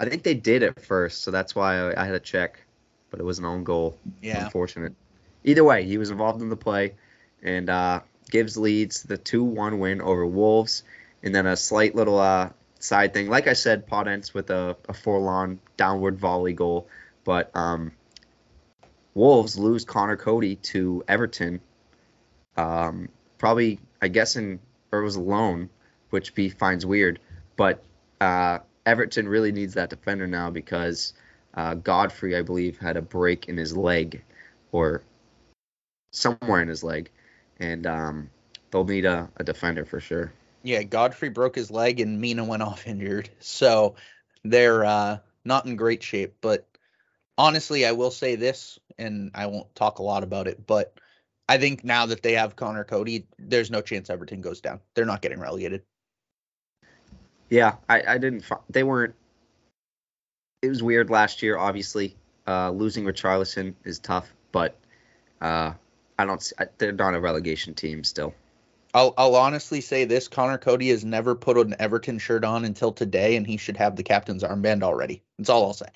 [0.00, 2.60] I think they did at first, so that's why I, I had to check.
[3.12, 3.96] But it was an own goal.
[4.20, 4.46] Yeah.
[4.46, 4.94] Unfortunate.
[5.44, 6.94] Either way, he was involved in the play,
[7.40, 10.82] and uh, gives Leeds the two-one win over Wolves,
[11.22, 13.28] and then a slight little uh, side thing.
[13.28, 16.88] Like I said, Podence with a, a Forlán downward volley goal,
[17.24, 17.92] but um,
[19.14, 21.60] Wolves lose Conor Coady to Everton.
[22.56, 24.60] Um, probably, I guess, in
[24.90, 25.20] or it was a
[26.10, 27.20] which B finds weird,
[27.56, 27.82] but
[28.20, 31.12] uh, Everton really needs that defender now because
[31.54, 34.22] uh, Godfrey, I believe, had a break in his leg
[34.72, 35.02] or
[36.12, 37.10] somewhere in his leg,
[37.60, 38.30] and um,
[38.70, 40.32] they'll need a, a defender for sure.
[40.62, 43.30] Yeah, Godfrey broke his leg and Mina went off injured.
[43.40, 43.94] So
[44.44, 46.36] they're uh, not in great shape.
[46.40, 46.66] But
[47.36, 50.94] honestly, I will say this, and I won't talk a lot about it, but
[51.48, 54.80] I think now that they have Conor Coady, there's no chance Everton goes down.
[54.94, 55.82] They're not getting relegated.
[57.48, 58.44] Yeah, I, I didn't.
[58.68, 59.14] They weren't.
[60.60, 61.56] It was weird last year.
[61.56, 62.16] Obviously,
[62.46, 64.76] uh, losing Richarlison is tough, but
[65.40, 65.72] uh,
[66.18, 66.52] I don't.
[66.58, 68.34] I- They're not a relegation team still.
[68.94, 72.90] I'll, I'll honestly say this Conor Coady has never put an Everton shirt on until
[72.90, 75.22] today, and he should have the captain's armband already.
[75.38, 75.86] That's all I'll say.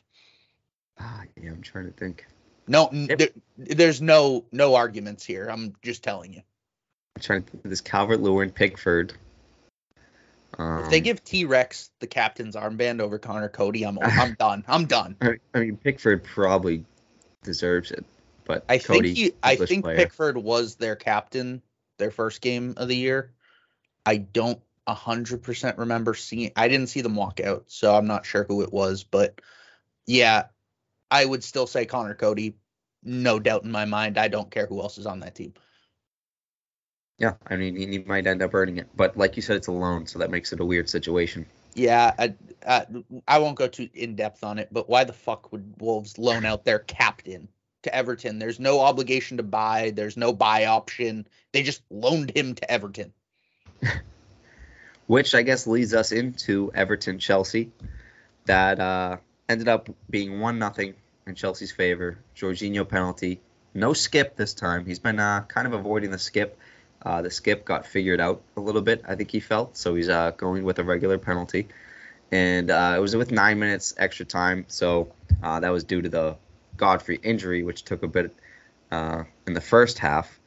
[1.00, 2.26] Ah, yeah, I'm trying to think.
[2.68, 3.18] No, Yep.
[3.18, 5.48] there, there's no no arguments here.
[5.50, 6.42] I'm just telling you.
[7.16, 7.62] I'm trying to think.
[7.64, 9.14] This Calvert Lewin, Pickford.
[10.58, 14.64] Um, If they give T Rex the captain's armband over Conor Coady, I'm I'm done.
[14.68, 15.16] I'm done.
[15.22, 16.84] I mean, Pickford probably
[17.42, 18.04] deserves it,
[18.44, 19.96] but I Coady, think he, I think player.
[19.96, 21.62] Pickford was their captain
[21.98, 23.32] their first game of the year.
[24.04, 26.52] I don't hundred percent remember seeing.
[26.56, 29.04] I didn't see them walk out, so I'm not sure who it was.
[29.04, 29.40] But
[30.06, 30.46] yeah,
[31.10, 32.56] I would still say Conor Coady.
[33.02, 34.18] No doubt in my mind.
[34.18, 35.54] I don't care who else is on that team.
[37.18, 39.72] Yeah, I mean, he, might end up earning it, but like you said, it's a
[39.72, 41.46] loan, so that makes it a weird situation.
[41.74, 42.34] Yeah, I,
[42.66, 42.86] I,
[43.28, 46.44] I won't go too in depth on it, but why the fuck would Wolves loan
[46.44, 47.48] out their captain
[47.82, 48.38] to Everton?
[48.38, 49.92] There's no obligation to buy.
[49.94, 51.26] There's no buy option.
[51.52, 53.12] They just loaned him to Everton.
[55.06, 57.70] Which I guess leads us into Everton Chelsea,
[58.46, 59.16] that uh,
[59.48, 60.94] ended up being one nothing
[61.26, 62.18] in Chelsea's favor.
[62.36, 63.40] Jorginho penalty,
[63.74, 64.86] no skip this time.
[64.86, 66.58] He's been uh, kind of avoiding the skip.
[67.04, 70.08] Uh, the skip got figured out a little bit, I think he felt, so he's
[70.08, 71.66] uh, going with a regular penalty.
[72.30, 76.08] And uh, it was with nine minutes extra time, so uh, that was due to
[76.08, 76.36] the
[76.76, 78.34] Godfrey injury, which took a bit
[78.90, 80.38] uh, in the first half.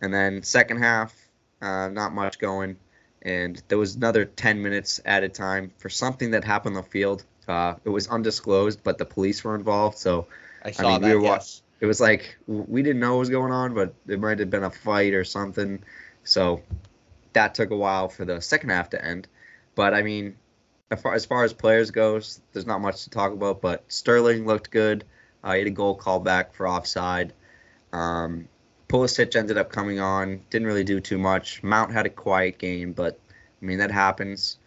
[0.00, 1.14] And then second half,
[1.60, 2.76] uh, not much going.
[3.22, 7.24] And there was another 10 minutes added time for something that happened on the field.
[7.48, 10.26] it was undisclosed, but the police were involved, so
[10.64, 11.16] I saw I mean, that.
[11.18, 11.62] We yes.
[11.80, 14.62] It was like we didn't know what was going on, but it might have been
[14.62, 15.82] a fight or something.
[16.22, 16.62] So
[17.32, 19.26] that took a while for the second half to end.
[19.74, 20.36] But I mean,
[20.92, 23.60] as far as, far as players goes, there's not much to talk about.
[23.60, 25.04] But Sterling looked good.
[25.42, 27.32] Uh, he had a goal called back for offside.
[27.92, 28.48] Um,
[28.88, 30.42] Pulisic ended up coming on.
[30.50, 31.62] Didn't really do too much.
[31.62, 33.18] Mount had a quiet game, but
[33.60, 34.58] I mean that happens.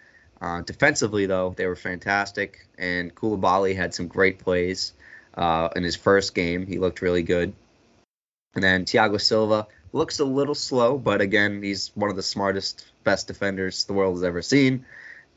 [0.41, 4.93] Uh, defensively, though, they were fantastic, and Koulibaly had some great plays
[5.35, 6.67] uh, in his first game.
[6.67, 7.53] He looked really good.
[8.53, 12.85] And then Thiago Silva looks a little slow, but again, he's one of the smartest,
[13.03, 14.85] best defenders the world has ever seen.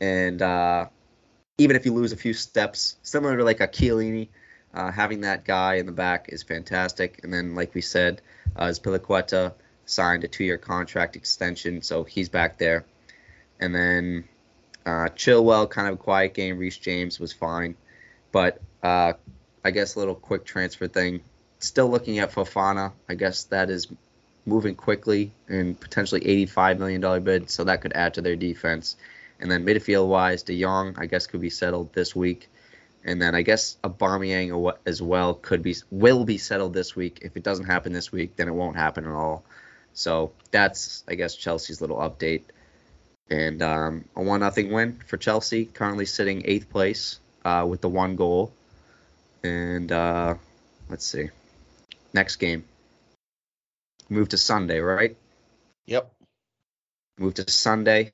[0.00, 0.86] And uh,
[1.58, 4.28] even if you lose a few steps, similar to like a Chiellini,
[4.78, 7.18] uh, having that guy in the back is fantastic.
[7.24, 8.22] And then, like we said,
[8.54, 9.52] uh, Azpilicueta
[9.86, 12.84] signed a two-year contract extension, so he's back there.
[13.58, 14.28] And then
[14.86, 16.58] uh, Chilwell, kind of a quiet game.
[16.58, 17.74] Reece James was fine,
[18.30, 19.14] but uh,
[19.64, 21.22] I guess a little quick transfer thing.
[21.58, 22.92] Still looking at Fofana.
[23.08, 23.88] I guess that is
[24.46, 28.96] moving quickly and potentially $85 million bid, so that could add to their defense.
[29.40, 32.48] And then midfield wise, De Jong, I guess, could be settled this week.
[33.04, 37.20] And then I guess Aubameyang as well could be will be settled this week.
[37.22, 39.44] If it doesn't happen this week, then it won't happen at all.
[39.94, 42.42] So that's I guess Chelsea's little update.
[43.30, 47.88] And um, a one nothing win for Chelsea, currently sitting eighth place uh, with the
[47.88, 48.52] one goal.
[49.44, 50.34] And uh,
[50.88, 51.30] let's see,
[52.12, 52.64] next game
[54.10, 55.16] Moved to Sunday, right?
[55.86, 56.10] Yep.
[57.18, 58.12] Moved to Sunday.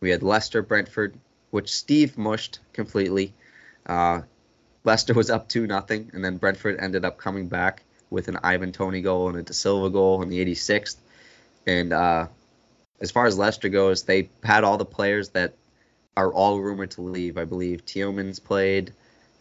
[0.00, 1.18] We had Leicester, Brentford,
[1.50, 3.34] which Steve mushed completely.
[3.88, 4.22] Uh,
[4.84, 8.72] Leicester was up two nothing, and then Brentford ended up coming back with an Ivan
[8.72, 10.96] Toney goal and a Dasilva goal in the 86th.
[11.66, 12.28] And uh,
[13.00, 15.54] as far as Leicester goes, they had all the players that
[16.16, 17.36] are all rumored to leave.
[17.36, 18.92] I believe Tielemans played,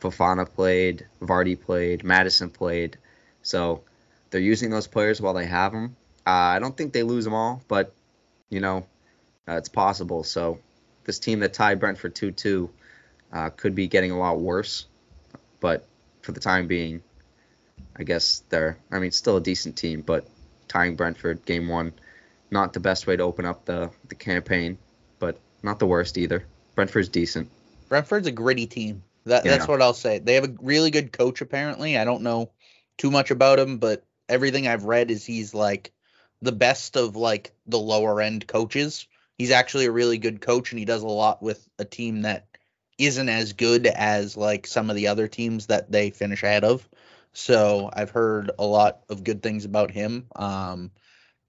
[0.02, 2.98] Fofana played, Vardy played, Maddison played.
[3.42, 3.84] So
[4.30, 5.96] they're using those players while they have them.
[6.26, 7.94] Uh, I don't think they lose them all, but
[8.50, 8.86] you know,
[9.48, 10.24] uh, it's possible.
[10.24, 10.60] So
[11.06, 12.70] this team that tied Brentford 2-2
[13.32, 14.86] uh, could be getting a lot worse.
[15.60, 15.88] But
[16.22, 17.02] for the time being,
[17.96, 18.78] I guess they're.
[18.92, 20.28] I mean, still a decent team, but
[20.68, 21.94] tying Brentford game one,
[22.52, 24.78] not the best way to open up the the campaign,
[25.20, 26.46] but not the worst either.
[26.76, 27.50] Brentford's decent.
[27.90, 29.04] Brentford's a gritty team.
[29.26, 29.52] That, yeah.
[29.52, 30.20] That's what I'll say.
[30.20, 31.98] They have a really good coach apparently.
[31.98, 32.52] I don't know
[32.98, 35.92] too much about him, but everything I've read is he's like
[36.42, 39.08] the best of like the lower end coaches.
[39.38, 42.46] He's actually a really good coach and he does a lot with a team that
[42.98, 46.88] isn't as good as like some of the other teams that they finish ahead of.
[47.34, 50.26] So I've heard a lot of good things about him.
[50.36, 50.92] Um,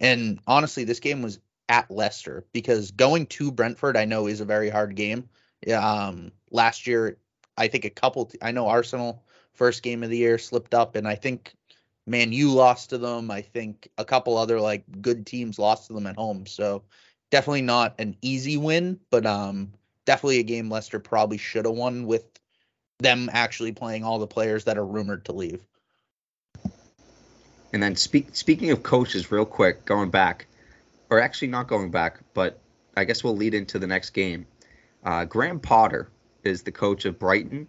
[0.00, 4.44] and honestly, this game was at Leicester because going to Brentford, I know is a
[4.44, 5.28] very hard game.
[5.74, 7.18] Um, last year,
[7.56, 11.06] I think a couple, I know Arsenal first game of the year slipped up, and
[11.06, 11.54] I think
[12.06, 13.30] Man U lost to them.
[13.30, 16.46] I think a couple other like good teams lost to them at home.
[16.46, 16.84] So
[17.30, 19.72] definitely not an easy win, but um
[20.08, 22.24] definitely a game Leicester probably should have won with
[22.98, 25.60] them actually playing all the players that are rumored to leave.
[27.74, 30.46] And then speak, speaking of coaches, real quick, going back,
[31.10, 32.58] or actually not going back, but
[32.96, 34.46] I guess we'll lead into the next game.
[35.04, 36.08] Uh, Graham Potter
[36.42, 37.68] is the coach of Brighton,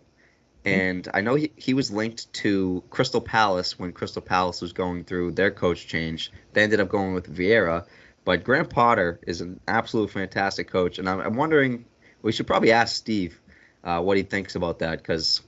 [0.64, 5.04] and I know he, he was linked to Crystal Palace when Crystal Palace was going
[5.04, 6.32] through their coach change.
[6.54, 7.86] They ended up going with Vieira.
[8.24, 11.00] But Graham Potter is an absolute fantastic coach.
[11.00, 11.86] And I'm, I'm wondering,
[12.22, 13.40] we should probably ask Steve
[13.84, 14.98] uh, what he thinks about that.
[14.98, 15.42] Because,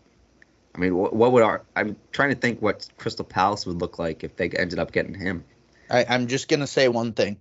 [0.75, 1.63] I mean, what, what, would our.
[1.75, 5.13] I'm trying to think what Crystal Palace would look like if they ended up getting
[5.13, 5.43] him.
[5.89, 7.37] I, I'm just going to say one thing.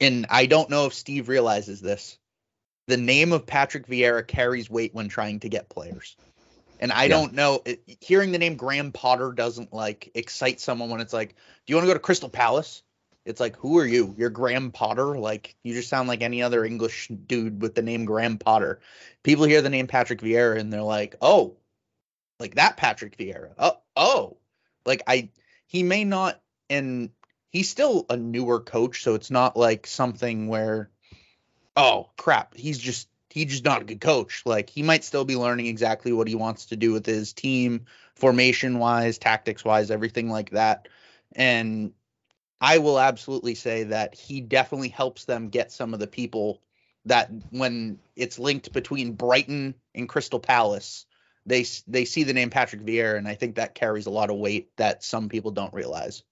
[0.00, 2.18] And I don't know if Steve realizes this
[2.86, 6.16] the name of Patrick Vieira carries weight when trying to get players.
[6.80, 7.08] And I yeah.
[7.08, 7.62] don't know,
[8.00, 11.34] hearing the name Graham Potter doesn't like excite someone when it's like, do
[11.72, 12.82] you want to go to Crystal Palace?
[13.24, 14.14] It's like, who are you?
[14.18, 15.18] You're Graham Potter?
[15.18, 18.80] Like, you just sound like any other English dude with the name Graham Potter.
[19.22, 21.56] People hear the name Patrick Vieira and they're like, oh,
[22.38, 23.54] like that Patrick Vieira.
[23.58, 24.36] Oh, oh,
[24.84, 25.30] like I,
[25.66, 27.10] he may not, and
[27.50, 30.90] he's still a newer coach, so it's not like something where,
[31.76, 34.42] oh crap, he's just he's just not a good coach.
[34.44, 37.86] Like he might still be learning exactly what he wants to do with his team,
[38.14, 40.88] formation wise, tactics wise, everything like that.
[41.34, 41.92] And
[42.60, 46.60] I will absolutely say that he definitely helps them get some of the people
[47.06, 51.06] that when it's linked between Brighton and Crystal Palace,
[51.46, 54.36] they they see the name Patrick Vieira, and I think that carries a lot of
[54.36, 56.22] weight that some people don't realize.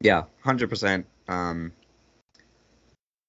[0.00, 1.06] Yeah, hundred um, percent.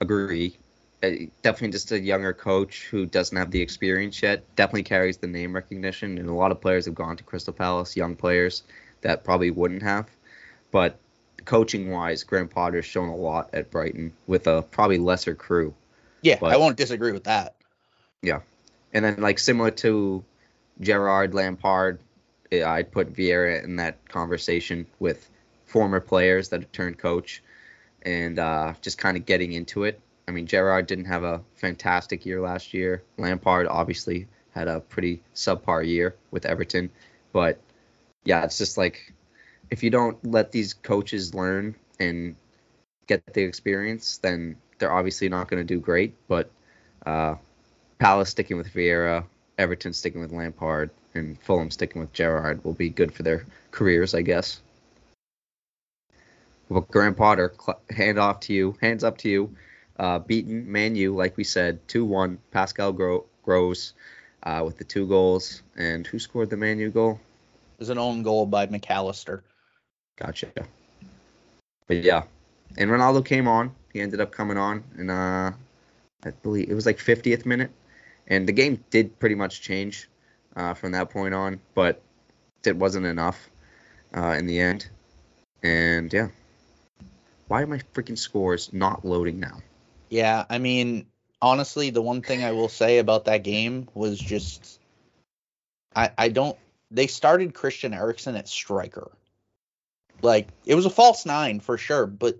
[0.02, 0.58] Agree.
[1.02, 1.12] Uh,
[1.44, 4.44] definitely just a younger coach who doesn't have the experience yet.
[4.56, 7.96] Definitely carries the name recognition, and a lot of players have gone to Crystal Palace,
[7.96, 8.64] young players
[9.02, 10.10] that probably wouldn't have.
[10.72, 11.00] But
[11.46, 15.74] coaching wise, Graham Potter's shown a lot at Brighton with a probably lesser crew.
[16.22, 17.56] Yeah, but, I won't disagree with that.
[18.22, 18.42] Yeah,
[18.94, 20.24] and then like similar to
[20.82, 22.00] Gerard Lampard,
[22.52, 25.30] I'd put Vieira in that conversation with
[25.66, 27.44] former players that have turned coach
[28.04, 30.00] and uh, just kind of getting into it.
[30.28, 33.04] I mean, Gerard didn't have a fantastic year last year.
[33.18, 36.90] Lampard obviously had a pretty subpar year with Everton,
[37.32, 37.60] but
[38.24, 39.14] yeah, it's just like
[39.70, 42.36] if you don't let these coaches learn and
[43.08, 46.14] get the experience, then they're obviously not going to do great.
[46.28, 46.50] But
[47.06, 47.36] uh,
[48.00, 49.24] Palace sticking with Vieira,
[49.58, 54.14] Everton sticking with Lampard, and Fulham sticking with Gerrard will be good for their careers,
[54.14, 54.62] I guess.
[56.70, 59.56] Well, Graham Potter, cl- hand off to you, hands up to you.
[59.98, 62.38] Uh, beaten Man U, like we said, 2 1.
[62.52, 63.94] Pascal Gro- Gross
[64.44, 65.64] uh, with the two goals.
[65.76, 67.20] And who scored the Man U goal?
[67.78, 69.44] It was an own goal by Mac Allister.
[70.18, 70.48] Gotcha.
[71.88, 72.24] But yeah,
[72.78, 73.74] and Ronaldo came on.
[73.94, 75.52] He ended up coming on, and uh,
[76.26, 77.72] I believe it was like 50th minute,
[78.28, 80.10] and the game did pretty much change
[80.56, 82.02] uh, from that point on, but
[82.66, 83.50] it wasn't enough
[84.16, 84.90] uh, in the end.
[85.64, 86.28] And yeah,
[87.48, 89.62] why are my freaking scores not loading now?
[90.10, 91.08] Yeah, I mean,
[91.42, 94.80] honestly, the one thing I will say about that game was just
[95.96, 96.58] I I don't
[96.92, 99.12] they started Christian Eriksen at striker.
[100.22, 102.40] Like it was a false nine for sure, but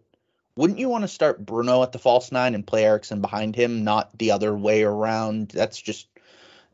[0.56, 3.84] wouldn't you want to start Bruno at the false nine and play Eriksen behind him,
[3.84, 5.50] not the other way around?
[5.50, 6.08] That's just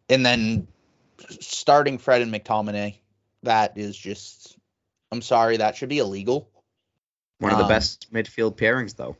[0.09, 0.67] and then
[1.39, 2.95] starting Fred and McTominay,
[3.43, 4.57] that is just
[5.11, 6.49] I'm sorry, that should be illegal.
[7.39, 9.17] One of the um, best midfield pairings though.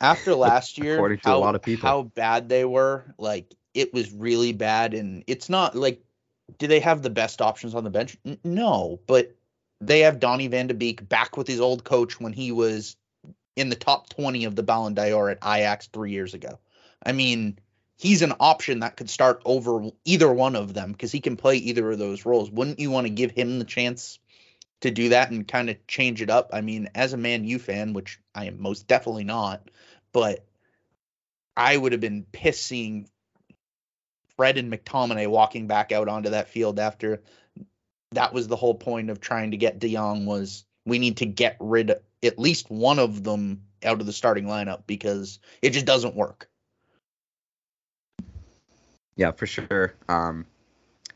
[0.00, 3.54] After last year, according to how, a lot of people, how bad they were, like
[3.74, 6.02] it was really bad, and it's not like
[6.58, 8.16] do they have the best options on the bench?
[8.24, 9.34] N- no, but
[9.80, 12.96] they have Donny van de Beek back with his old coach when he was
[13.56, 16.58] in the top 20 of the Ballon d'Or at Ajax three years ago.
[17.04, 17.58] I mean,
[17.96, 21.56] he's an option that could start over either one of them because he can play
[21.56, 22.50] either of those roles.
[22.50, 24.18] Wouldn't you want to give him the chance
[24.80, 26.50] to do that and kind of change it up?
[26.52, 29.70] I mean, as a Man U fan, which I am most definitely not,
[30.12, 30.44] but
[31.56, 33.08] I would have been pissed seeing
[34.36, 37.22] Fred and McTominay walking back out onto that field after
[38.12, 41.26] that was the whole point of trying to get De Jong was we need to
[41.26, 45.70] get rid of at least one of them out of the starting lineup because it
[45.70, 46.48] just doesn't work.
[49.16, 49.94] Yeah, for sure.
[50.08, 50.46] Um,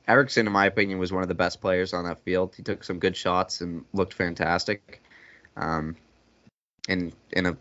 [0.08, 2.54] Eriksen, in my opinion, was one of the best players on that field.
[2.56, 5.02] He took some good shots and looked fantastic.
[5.56, 5.96] Um,
[6.88, 7.56] and a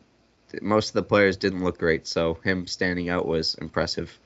[0.61, 4.17] most of the players didn't look great, so him standing out was impressive.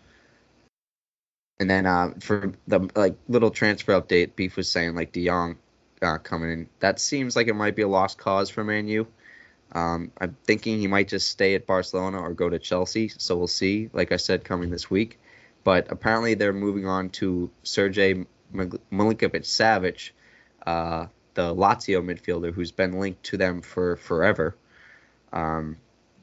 [1.63, 5.55] And then uh, for the like little transfer update, Beef was saying like De Jong
[6.01, 6.69] uh, coming in.
[6.81, 9.07] That seems like it might be a lost cause for Man U.
[9.71, 13.07] Um, I'm thinking he might just stay at Barcelona or go to Chelsea.
[13.07, 13.89] So we'll see.
[13.93, 15.21] Like I said, coming this week.
[15.63, 20.11] But apparently they're moving on to Sergej Milinkovic Savic,
[20.67, 24.57] uh, the Lazio midfielder who's been linked to them for forever,
[25.31, 25.77] um,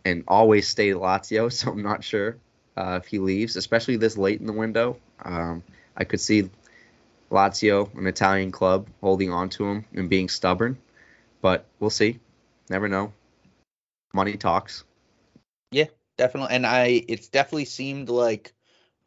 [0.05, 1.51] and always stayed Lazio.
[1.51, 2.37] So I'm not sure
[2.77, 4.99] uh, if he leaves, especially this late in the window.
[5.25, 5.63] Um,
[5.97, 6.51] I could see
[7.31, 10.79] Lazio, an Italian club, holding on to him and being stubborn,
[11.41, 12.19] but we'll see.
[12.69, 13.13] Never know.
[14.13, 14.85] Money talks.
[15.71, 16.57] Yeah, definitely.
[16.57, 18.53] And I, it's definitely seemed like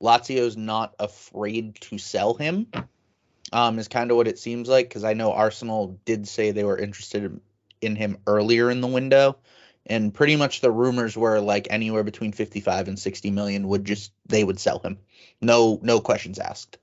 [0.01, 2.67] Lazio's not afraid to sell him.
[3.51, 6.63] Um, is kind of what it seems like because I know Arsenal did say they
[6.63, 7.39] were interested
[7.81, 9.37] in him earlier in the window,
[9.85, 14.11] and pretty much the rumors were like anywhere between 55 and 60 million would just
[14.25, 14.97] they would sell him.
[15.41, 16.77] No no questions asked.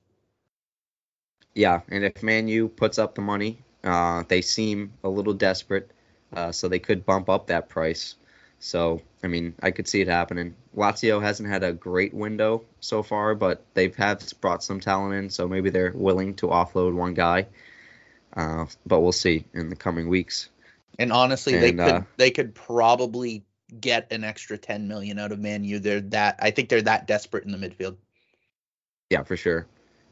[1.55, 5.91] Yeah, and if manu puts up the money, uh, they seem a little desperate.
[6.33, 8.15] uh, so they could bump up that price.
[8.59, 10.55] So I mean, I could see it happening.
[10.75, 15.29] Lazio hasn't had a great window so far, but they've have brought some talent in,
[15.29, 17.47] so maybe they're willing to offload one guy.
[18.35, 20.49] Uh, but we'll see in the coming weeks.
[20.99, 23.43] And honestly, and, they could uh, they could probably
[23.79, 25.79] get an extra 10 million out of Man U.
[25.79, 27.97] They're that I think they're that desperate in the midfield.
[29.09, 29.67] Yeah, for sure.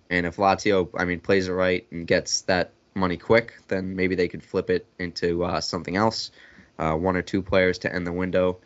[0.09, 4.15] And if Lazio, I mean, plays it right and gets that money quick, then maybe
[4.15, 6.32] they could flip it into uh, something else,
[6.80, 8.59] uh, one or two players to end the window,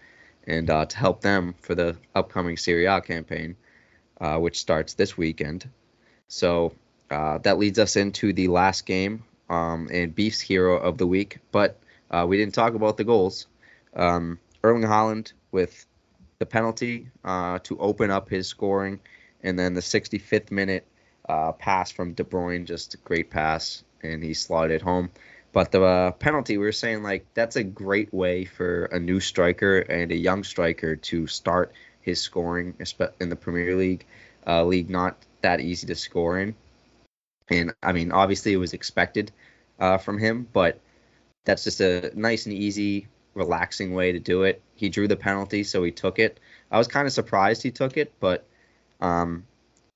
[0.47, 3.55] and uh, to help them for the upcoming Serie A campaign,
[4.21, 5.69] uh, which starts this weekend.
[6.29, 6.73] So
[7.11, 11.39] uh, that leads us into the last game um, and Beef's hero of the week.
[11.51, 11.79] But
[12.13, 13.47] uh, we didn't talk about the goals.
[13.95, 15.85] Um, Erling Haaland with
[16.39, 18.99] the penalty to open up his scoring,
[19.41, 20.87] and then the 65th minute
[21.27, 25.09] uh, pass from De Bruyne, just a great pass, and he slotted home.
[25.51, 29.19] But the uh, penalty, we were saying like that's a great way for a new
[29.19, 32.73] striker and a young striker to start his scoring
[33.19, 34.05] in the Premier League.
[34.45, 36.55] Uh, league not that easy to score in,
[37.49, 39.31] and I mean obviously it was expected
[39.79, 40.79] uh, from him, but
[41.45, 44.61] that's just a nice and easy, relaxing way to do it.
[44.75, 46.39] He drew the penalty, so he took it.
[46.71, 48.45] I was kind of surprised he took it, but
[49.01, 49.45] um,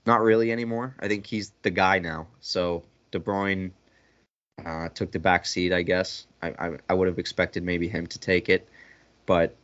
[0.06, 0.96] not really anymore.
[1.00, 2.28] I think he's the guy now.
[2.42, 3.72] So De Bruyne
[4.64, 6.28] uh, took the back seat, I guess.
[6.42, 8.68] I, I, I would have expected maybe him to take it,
[9.26, 9.56] but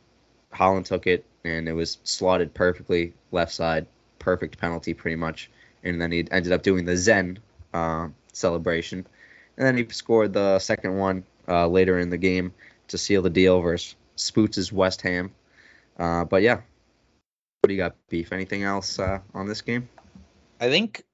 [0.52, 3.86] Haaland took it and it was slotted perfectly left side,
[4.18, 5.50] perfect penalty pretty much.
[5.82, 7.38] And then he ended up doing the Zen
[7.74, 9.06] uh, celebration,
[9.56, 12.52] and then he scored the second one uh, later in the game
[12.88, 15.32] to seal the deal versus Spoots' West Ham.
[15.98, 16.56] Uh, but yeah,
[17.60, 18.32] what do you got, beef?
[18.32, 19.88] Anything else uh, on this game?
[20.60, 21.04] I think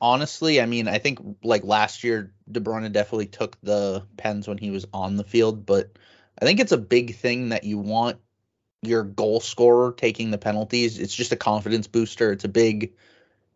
[0.00, 4.58] honestly, I mean, I think like last year, De Bruyne definitely took the pens when
[4.58, 5.90] he was on the field, but
[6.38, 8.18] I think it's a big thing that you want
[8.82, 10.98] your goal scorer taking the penalties.
[10.98, 12.32] It's just a confidence booster.
[12.32, 12.92] It's a big,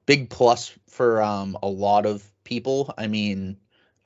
[0.07, 2.95] big plus for um, a lot of people.
[2.97, 3.59] I mean,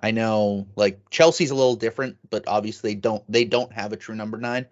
[0.02, 3.96] I know like Chelsea's a little different, but obviously they don't they don't have a
[3.96, 4.66] true number nine.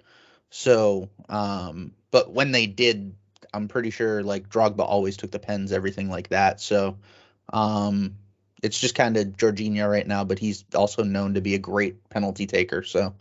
[0.50, 3.14] So, um, but when they did,
[3.54, 6.60] I'm pretty sure like Drogba always took the pens, everything like that.
[6.60, 6.98] So
[7.52, 8.16] um,
[8.62, 12.08] it's just kind of Jorginho right now, but he's also known to be a great
[12.10, 12.82] penalty taker.
[12.82, 13.14] So,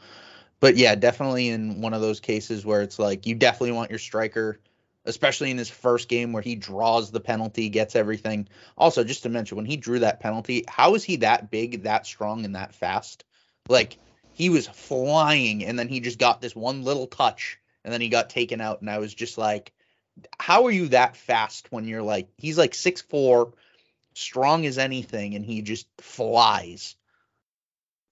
[0.60, 4.00] but yeah, definitely in one of those cases where it's like you definitely want your
[4.00, 4.60] striker,
[5.06, 8.48] especially in his first game where he draws the penalty, gets everything.
[8.78, 12.06] Also, just to mention, when he drew that penalty, how is he that big, that
[12.06, 13.24] strong, and that fast?
[13.68, 13.98] Like
[14.34, 18.10] he was flying, and then he just got this one little touch, and then he
[18.10, 19.74] got taken out, and I was just like
[20.40, 23.54] how are you that fast when you're like he's like six four,
[24.14, 26.96] strong as anything, and he just flies.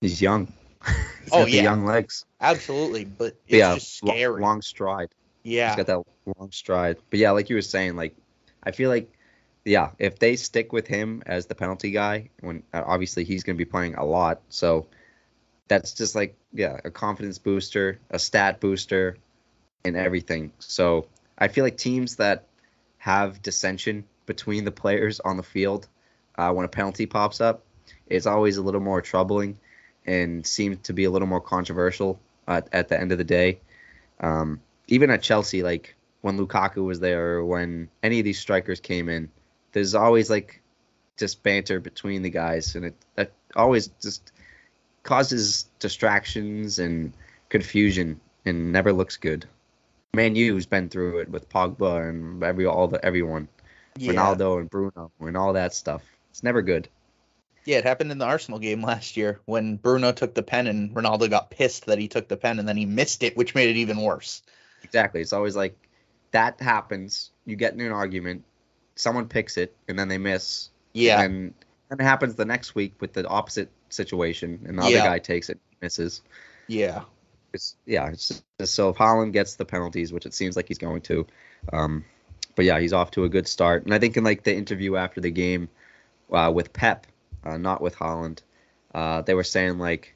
[0.01, 0.51] He's young.
[1.23, 2.25] he's oh yeah, young legs.
[2.39, 4.41] Absolutely, but it's yeah, just scary.
[4.41, 5.09] Long, stride.
[5.43, 6.03] Yeah, he's got that
[6.37, 6.97] long stride.
[7.09, 8.15] But yeah, like you were saying, like
[8.63, 9.11] I feel like
[9.65, 13.55] yeah, if they stick with him as the penalty guy, when uh, obviously he's going
[13.55, 14.87] to be playing a lot, so
[15.67, 19.17] that's just like yeah, a confidence booster, a stat booster,
[19.83, 20.51] and everything.
[20.59, 21.07] So
[21.37, 22.45] I feel like teams that
[22.97, 25.87] have dissension between the players on the field
[26.37, 27.63] uh, when a penalty pops up
[28.07, 29.57] is always a little more troubling
[30.05, 33.59] and seems to be a little more controversial at, at the end of the day.
[34.19, 38.79] Um, even at Chelsea, like when Lukaku was there or when any of these strikers
[38.79, 39.29] came in,
[39.71, 40.61] there's always like
[41.17, 44.31] just banter between the guys, and it that always just
[45.03, 47.13] causes distractions and
[47.49, 49.45] confusion and never looks good.
[50.13, 53.47] Man U's been through it with Pogba and every all the everyone,
[53.97, 54.13] yeah.
[54.13, 56.03] Ronaldo and Bruno and all that stuff.
[56.31, 56.87] It's never good.
[57.65, 60.95] Yeah, it happened in the Arsenal game last year when Bruno took the pen and
[60.95, 63.69] Ronaldo got pissed that he took the pen and then he missed it, which made
[63.69, 64.41] it even worse.
[64.83, 65.19] Exactly.
[65.19, 65.77] It's always like
[66.31, 67.31] that happens.
[67.45, 68.43] You get in an argument,
[68.95, 70.69] someone picks it, and then they miss.
[70.93, 71.21] Yeah.
[71.21, 71.53] And
[71.89, 74.99] then it happens the next week with the opposite situation, and the yeah.
[74.99, 76.21] other guy takes it, misses.
[76.67, 77.03] Yeah
[77.53, 78.07] it's yeah.
[78.07, 81.27] It's just, so if Haaland gets the penalties, which it seems like he's going to,
[81.73, 82.05] um,
[82.55, 83.83] but yeah, he's off to a good start.
[83.83, 85.69] And I think in like the interview after the game
[86.31, 87.07] uh, with Pep,
[87.43, 88.41] uh, not with Haaland,
[88.93, 90.15] uh, they were saying like,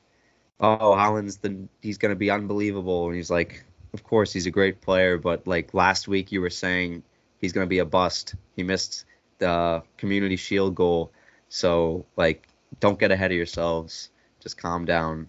[0.60, 3.64] oh, Haaland's the he's gonna be unbelievable, and he's like,
[3.94, 7.04] of course he's a great player, but like last week you were saying
[7.40, 8.36] he's gonna be a bust.
[8.56, 9.06] He missed
[9.40, 11.12] the Community Shield goal,
[11.50, 12.48] so like
[12.80, 14.10] don't get ahead of yourselves.
[14.40, 15.28] Just calm down.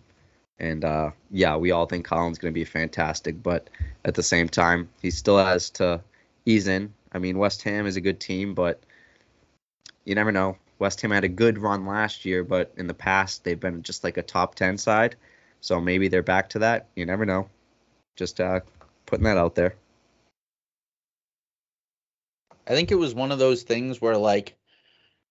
[0.59, 3.69] And uh, yeah, we all think Haaland's going to be fantastic, but
[4.05, 6.01] at the same time, he still has to
[6.47, 6.95] ease in.
[7.11, 8.81] I mean, West Ham is a good team, but
[10.05, 10.57] you never know.
[10.79, 14.05] West Ham had a good run last year, but in the past they've been just
[14.05, 15.17] like a top 10 side.
[15.61, 16.89] So maybe they're back to that.
[16.97, 17.49] You never know.
[18.17, 18.61] Just uh,
[19.07, 19.75] putting that out there.
[22.67, 24.57] I think it was one of those things where like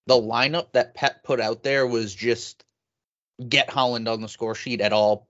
[0.07, 2.63] the lineup that Pep put out there was just
[3.47, 5.27] get Haaland on the score sheet at all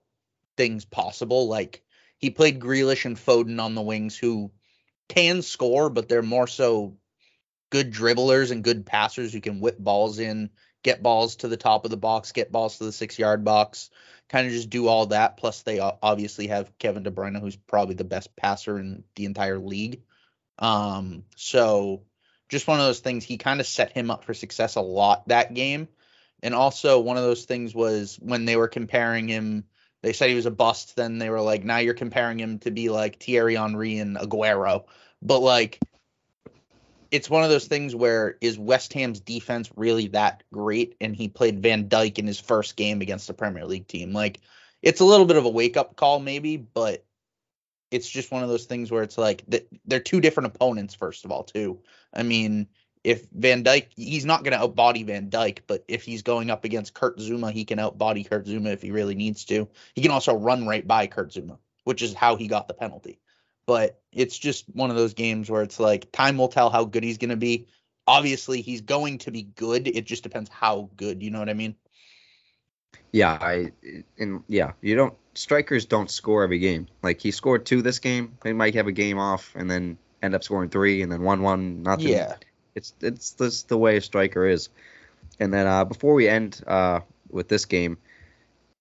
[0.56, 1.48] things possible.
[1.48, 1.82] Like
[2.18, 4.50] he played Grealish and Foden on the wings who
[5.08, 6.96] can score, but they're more so
[7.70, 10.50] good dribblers and good passers who can whip balls in,
[10.82, 13.90] get balls to the top of the box, get balls to the six yard box,
[14.28, 15.36] kind of just do all that.
[15.36, 19.58] Plus, they obviously have Kevin De Bruyne, who's probably the best passer in the entire
[19.58, 20.02] league.
[20.58, 22.02] Um, so
[22.48, 23.24] just one of those things.
[23.24, 25.88] He kind of set him up for success a lot that game.
[26.42, 29.64] And also one of those things was when they were comparing him,
[30.02, 30.96] they said he was a bust.
[30.96, 34.84] Then they were like, now you're comparing him to be like Thierry Henry and Aguero.
[35.22, 35.78] But like,
[37.12, 40.96] it's one of those things where is West Ham's defense really that great?
[41.00, 44.12] And he played Van Dijk in his first game against the Premier League team.
[44.12, 44.40] Like,
[44.80, 47.04] it's a little bit of a wake up call, maybe, but
[47.90, 49.44] it's just one of those things where it's like
[49.84, 50.94] they're two different opponents.
[50.94, 51.80] First of all, too.
[52.14, 52.66] I mean,
[53.04, 56.64] if Van Dijk, he's not going to outbody Van Dijk, but if he's going up
[56.64, 59.68] against Kurt Zouma, he can outbody Kurt Zouma if he really needs to.
[59.94, 63.18] He can also run right by Kurt Zouma, which is how he got the penalty.
[63.66, 67.04] But it's just one of those games where it's like time will tell how good
[67.04, 67.66] he's going to be.
[68.06, 69.86] Obviously, he's going to be good.
[69.86, 71.22] It just depends how good.
[71.22, 71.76] You know what I mean?
[73.12, 73.72] Yeah, I
[74.18, 76.88] and yeah, you don't strikers don't score every game.
[77.02, 78.36] Like he scored two this game.
[78.42, 81.42] They might have a game off and then end up scoring three and then one
[81.42, 82.08] one nothing.
[82.08, 82.36] Yeah.
[82.74, 84.70] It's it's this the way a striker is.
[85.38, 87.00] And then uh, before we end uh,
[87.30, 87.98] with this game,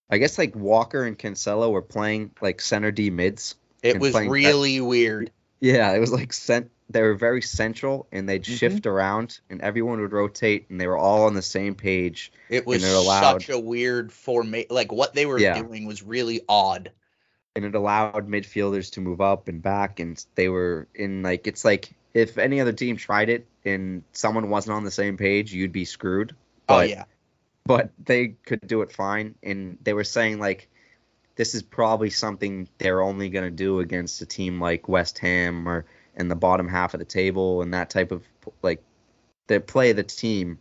[0.09, 3.55] I guess like Walker and Cancelo were playing like center D mids.
[3.81, 5.31] It was really that, weird.
[5.59, 8.55] Yeah, it was like sent they were very central and they'd mm-hmm.
[8.55, 12.31] shift around and everyone would rotate and they were all on the same page.
[12.49, 14.67] It was such a weird formation.
[14.69, 15.61] Like what they were yeah.
[15.61, 16.91] doing was really odd.
[17.55, 21.65] And it allowed midfielders to move up and back and they were in like it's
[21.65, 25.71] like if any other team tried it and someone wasn't on the same page, you'd
[25.71, 26.31] be screwed.
[26.31, 27.03] Oh, but, oh yeah.
[27.65, 30.69] But they could do it fine and they were saying like
[31.35, 35.67] this is probably something they're only going to do against a team like West Ham
[35.67, 38.23] or in the bottom half of the table and that type of
[38.61, 38.83] like
[39.47, 40.59] they play the team.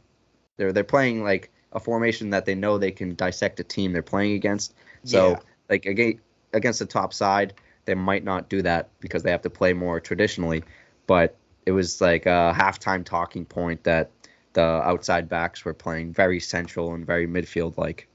[0.56, 4.02] They're they're playing like a formation that they know they can dissect a team they're
[4.02, 4.74] playing against.
[5.04, 5.38] So yeah.
[5.68, 7.54] like against against the top side,
[7.84, 10.64] they might not do that because they have to play more traditionally.
[11.06, 14.10] But it was like a halftime talking point that
[14.52, 18.06] the outside backs were playing very central and very midfield like.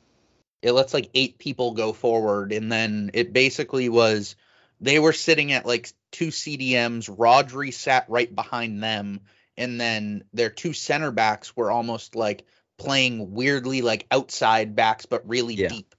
[0.65, 4.35] It lets like eight people go forward, and then it basically was
[4.81, 7.07] they were sitting at like two CDMs.
[7.07, 9.19] Rodri sat right behind them,
[9.55, 12.45] and then their two center backs were almost like
[12.77, 15.67] playing weirdly like outside backs, but really yeah.
[15.67, 15.93] deep.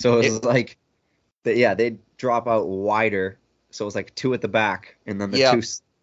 [0.00, 0.78] So it was it, like,
[1.44, 3.38] yeah, they'd drop out wider.
[3.70, 5.52] So it was like two at the back, and then the yeah.
[5.52, 5.62] two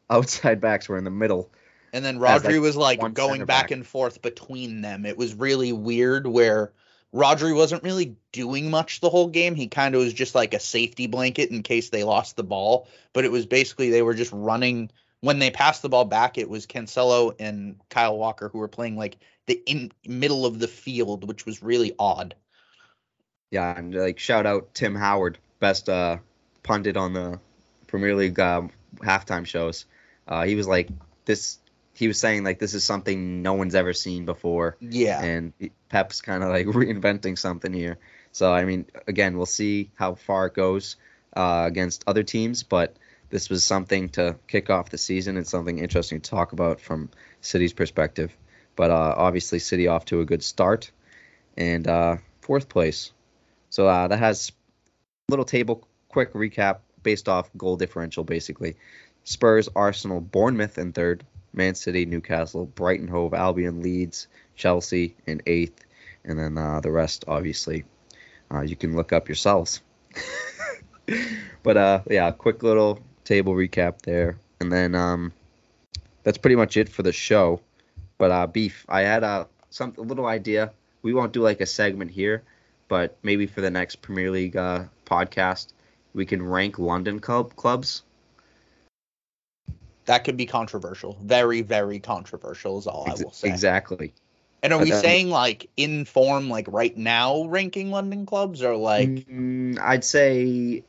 [0.09, 1.51] outside backs were in the middle.
[1.91, 5.05] And then Rodri like was like going back, back and forth between them.
[5.05, 6.71] It was really weird where
[7.14, 9.55] Rodri wasn't really doing much the whole game.
[9.55, 12.88] He kind of was just like a safety blanket in case they lost the ball.
[13.14, 14.91] But it was basically they were just running.
[15.22, 18.95] When they passed the ball back, it was Cancelo and Kyle Walker who were playing
[18.95, 22.36] like the in middle of the field, which was really odd.
[23.51, 26.18] Yeah, and like shout out Tim Howard, best uh,
[26.62, 27.39] pundit on the
[27.88, 28.62] Premier League uh,
[28.97, 29.86] halftime shows.
[30.28, 30.89] Uh, he was like,
[31.26, 31.57] this
[31.99, 34.77] he was saying like this is something no one's ever seen before.
[34.79, 35.21] Yeah.
[35.21, 35.51] And
[35.89, 37.97] Pep's kind of like reinventing something here.
[38.31, 40.95] So I mean, again, we'll see how far it goes
[41.35, 42.95] uh, against other teams, but
[43.31, 47.09] this was something to kick off the season and something interesting to talk about from
[47.41, 48.31] City's perspective.
[48.77, 50.91] But uh, obviously, City off to a good start
[51.57, 53.11] and uh, fourth place.
[53.71, 54.53] So uh, that has
[55.27, 58.77] little table quick recap based off goal differential, basically.
[59.25, 61.25] Spurs, Arsenal, Bournemouth in third,
[61.60, 65.86] Man City, Newcastle, Brighton, Hove, Albion, Leeds, Chelsea in eighth,
[66.24, 67.84] and then uh, the rest, obviously,
[68.49, 69.82] uh, you can look up yourselves.
[71.64, 75.34] but uh, yeah, quick little table recap there, and then um,
[76.24, 77.60] that's pretty much it for the show.
[78.18, 80.72] But uh, beef, I had a some a little idea.
[81.01, 82.41] We won't do like a segment here,
[82.88, 85.74] but maybe for the next Premier League uh, podcast,
[86.14, 88.03] we can rank London club clubs
[90.10, 91.16] that could be controversial.
[91.22, 93.47] Very, very controversial is all I will say.
[93.47, 94.12] Exactly.
[94.64, 99.07] And are we saying like in form, like right now, ranking London clubs, or like?
[99.07, 100.84] Mm, I'd say,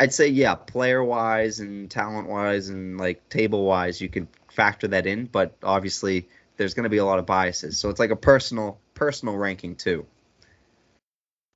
[0.00, 4.88] I'd say yeah, player wise and talent wise and like table wise, you could factor
[4.88, 5.26] that in.
[5.26, 6.26] But obviously,
[6.56, 9.76] there's going to be a lot of biases, so it's like a personal personal ranking
[9.76, 10.06] too.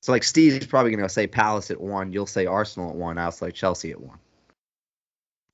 [0.03, 2.13] So like Steve's probably gonna say Palace at one.
[2.13, 3.17] You'll say Arsenal at one.
[3.17, 4.19] I'll say Chelsea at one.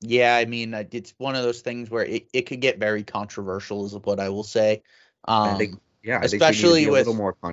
[0.02, 3.86] Yeah, I mean, it's one of those things where it, it could get very controversial,
[3.86, 4.82] is what I will say.
[5.26, 7.08] Um, I think yeah, I especially with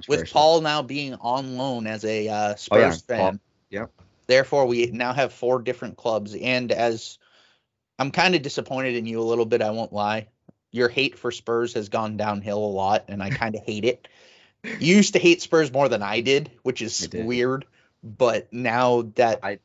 [0.07, 3.17] with Paul now being on loan as a uh, Spurs Oh, yeah, fan.
[3.17, 3.39] Paul-
[3.69, 3.91] yep.
[4.27, 7.17] Therefore, we now have four different clubs, and as
[7.97, 10.27] I'm kind of disappointed in you a little bit, I won't lie.
[10.71, 14.07] Your hate for Spurs has gone downhill a lot, and I kind of hate it.
[14.63, 17.25] You used to hate Spurs more than I did, which is did.
[17.25, 17.65] weird.
[18.03, 19.59] But now that I-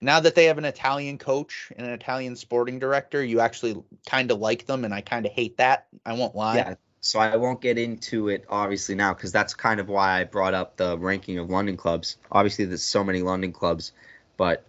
[0.00, 4.30] now that they have an Italian coach and an Italian sporting director, you actually kind
[4.30, 5.86] of like them, and I kind of hate that.
[6.06, 6.56] I won't lie.
[6.56, 6.74] Yeah.
[7.00, 10.54] So I won't get into it obviously now because that's kind of why I brought
[10.54, 12.16] up the ranking of London clubs.
[12.30, 13.92] Obviously, there's so many London clubs,
[14.36, 14.64] but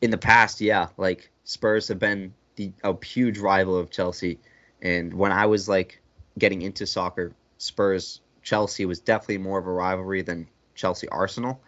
[0.00, 4.38] in the past, yeah, like Spurs have been the a huge rival of Chelsea.
[4.82, 6.00] And when I was like
[6.38, 11.60] getting into soccer, Spurs Chelsea was definitely more of a rivalry than Chelsea Arsenal.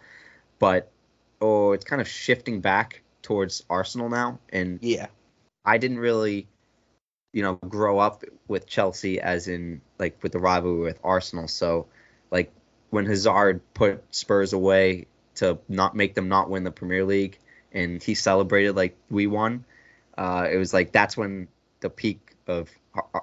[0.59, 0.91] But
[1.41, 5.07] oh, it's kind of shifting back towards Arsenal now, and Yeah.
[5.65, 6.47] I didn't really,
[7.33, 11.47] you know, grow up with Chelsea as in like with the rivalry with Arsenal.
[11.47, 11.87] So,
[12.31, 12.51] like
[12.89, 17.37] when Hazard put Spurs away to not make them not win the Premier League,
[17.71, 19.65] and he celebrated like we won,
[20.17, 21.47] uh, it was like that's when
[21.81, 22.69] the peak of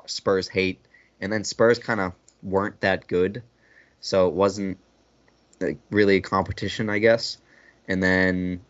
[0.07, 0.81] Spurs hate,
[1.21, 2.13] and then Spurs kind of
[2.43, 3.43] weren't that good,
[4.01, 4.79] so it wasn't
[5.61, 7.39] like really a competition, I guess.
[7.89, 8.61] And then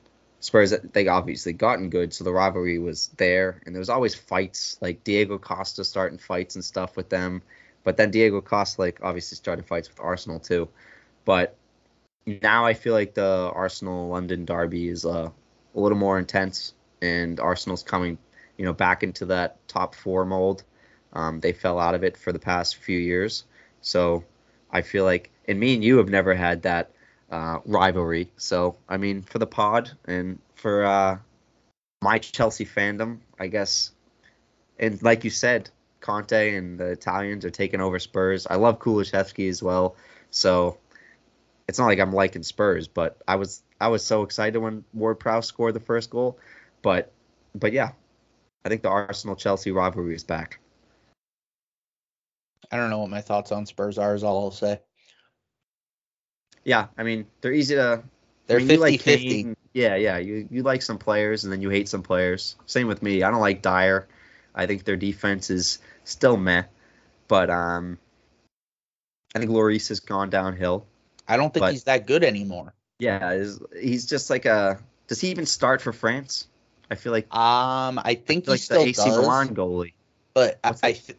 [0.45, 4.77] Spurs they obviously gotten good, so the rivalry was there, and there was always fights
[4.83, 7.41] like Diego Costa starting fights and stuff with them,
[7.83, 10.69] but then Diego Costa like obviously started fights with Arsenal too,
[11.25, 11.57] but
[12.27, 15.31] now I feel like the Arsenal London derby is uh,
[15.75, 18.19] a little more intense, and Arsenal's coming
[18.59, 20.63] you know back into that top four mold.
[21.15, 23.45] Um, they fell out of it for the past few years,
[23.81, 24.25] so
[24.71, 26.91] I feel like, and me and you have never had that
[27.31, 28.31] uh, rivalry.
[28.37, 31.19] So I mean, for the pod and for uh,
[32.03, 33.91] my Chelsea fandom, I guess,
[34.79, 35.71] and like you said,
[36.01, 38.47] Conte and the Italians are taking over Spurs.
[38.49, 39.97] I love Kulusevski as well,
[40.31, 40.79] so
[41.69, 45.19] it's not like I'm liking Spurs, but I was I was so excited when Ward
[45.19, 46.39] Prowse scored the first goal,
[46.83, 47.11] but
[47.55, 47.93] but yeah,
[48.65, 50.59] I think the Arsenal Chelsea rivalry is back.
[52.71, 54.81] I don't know what my thoughts on Spurs are, is all I'll say.
[56.65, 58.03] Yeah, I mean they're easy to
[58.47, 59.29] They're I mean, you 50 like 50.
[59.29, 59.57] Kane.
[59.73, 60.19] Yeah, yeah.
[60.19, 62.57] You you like some players and then you hate some players.
[62.67, 63.23] Same with me.
[63.23, 64.07] I don't like Dier.
[64.55, 66.65] I think their defense is still meh.
[67.29, 67.99] But um
[69.35, 70.87] I think Lloris has gone downhill.
[71.27, 72.75] I don't think but- he's that good anymore.
[73.01, 73.45] Yeah,
[73.79, 76.47] he's just like a does he even start for France?
[76.91, 79.95] I feel like Um, I think he like still the AC does, Milan goalie.
[80.33, 81.19] but I What's I, th-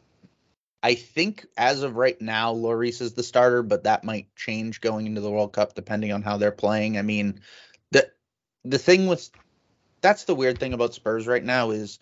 [0.86, 5.08] I think as of right now, Lloris is the starter, but that might change going
[5.08, 7.00] into the World Cup depending on how they're playing.
[7.00, 7.42] I mean,
[7.90, 8.08] the
[8.66, 9.32] the thing with
[10.02, 11.98] that's the weird thing about Spurs right now is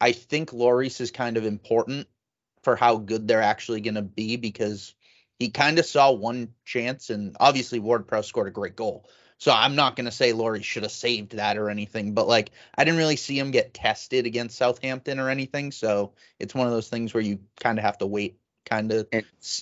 [0.00, 2.08] I think Lloris is kind of important
[2.62, 4.94] for how good they're actually going to be because
[5.38, 9.10] he kind of saw one chance and obviously Ward Prowse scored a great goal.
[9.42, 12.52] So I'm not going to say Lloris should have saved that or anything, but like
[12.78, 15.72] I didn't really see him get tested against Southampton or anything.
[15.72, 19.08] So it's one of those things where you kind of have to wait, kind of.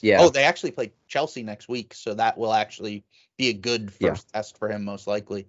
[0.02, 0.18] Yeah.
[0.20, 3.04] Oh, they actually play Chelsea next week, so that will actually
[3.38, 4.10] be a good Yeah.
[4.10, 5.46] first test for him, most likely.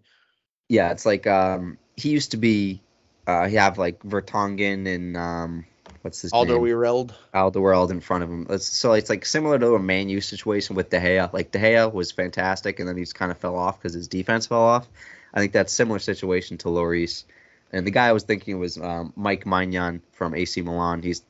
[0.69, 2.81] yeah, it's like um he used to be
[3.27, 5.65] uh he have like Vertonghen and um
[6.01, 6.45] what's his name?
[6.45, 7.11] Alderweireld.
[7.33, 8.47] Alderweireld in front of him.
[8.49, 11.31] It's, so it's like similar to a Man U situation with De Gea.
[11.31, 14.47] Like De Gea was fantastic, and then he's kind of fell off because his defense
[14.47, 14.87] fell off.
[15.33, 17.23] I think that's similar situation to Lloris.
[17.71, 21.01] And the guy I was thinking was um, Mike Maignan from AC Milan.
[21.01, 21.23] He's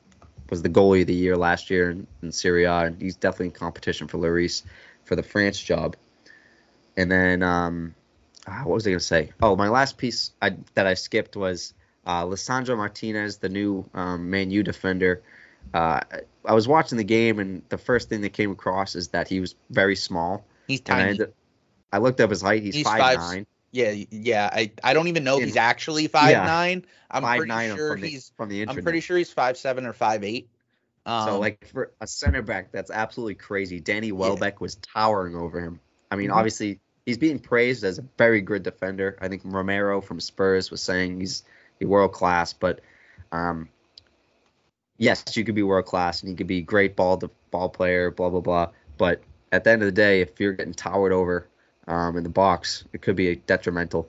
[0.50, 3.46] was the goalie of the year last year in, in Serie A, and he's definitely
[3.46, 4.64] in competition for Lloris
[5.04, 5.96] for the France job.
[6.94, 7.94] And then um,
[8.46, 9.32] ah, what was I gonna say?
[9.40, 11.72] Oh, my last piece I, that I skipped was
[12.06, 15.22] uh, Lisandro Martinez, the new um, Man U defender.
[15.72, 16.00] Uh,
[16.44, 19.40] I was watching the game, and the first thing that came across is that he
[19.40, 20.44] was very small.
[20.66, 21.10] He's I, tiny.
[21.10, 21.32] ended-
[21.92, 22.62] I looked up his height.
[22.62, 23.46] He's, He's five five- nine.
[23.70, 24.50] Yeah, yeah.
[24.52, 26.44] I, I don't even know if he's actually five Yeah.
[26.44, 26.84] nine.
[27.10, 28.32] I'm Five pretty nine sure from the, he's.
[28.36, 28.78] from the internet.
[28.78, 30.48] I'm pretty sure he's five seven or five eight.
[31.06, 33.80] Um, so like for a center back, that's absolutely crazy.
[33.80, 35.80] Danny Welbeck was towering over him.
[36.10, 36.34] I mean, Mhm.
[36.34, 39.16] obviously he's being praised as a very good defender.
[39.20, 41.42] I think Romero from Spurs was saying he's
[41.82, 42.80] he world class, but
[43.32, 43.68] um,
[44.98, 47.20] yes, you could be world class and you could be great ball
[47.50, 48.68] ball player, blah blah blah.
[48.96, 49.20] But
[49.50, 51.48] at the end of the day, if you're getting towered over
[51.88, 54.08] um, in the box, it could be detrimental.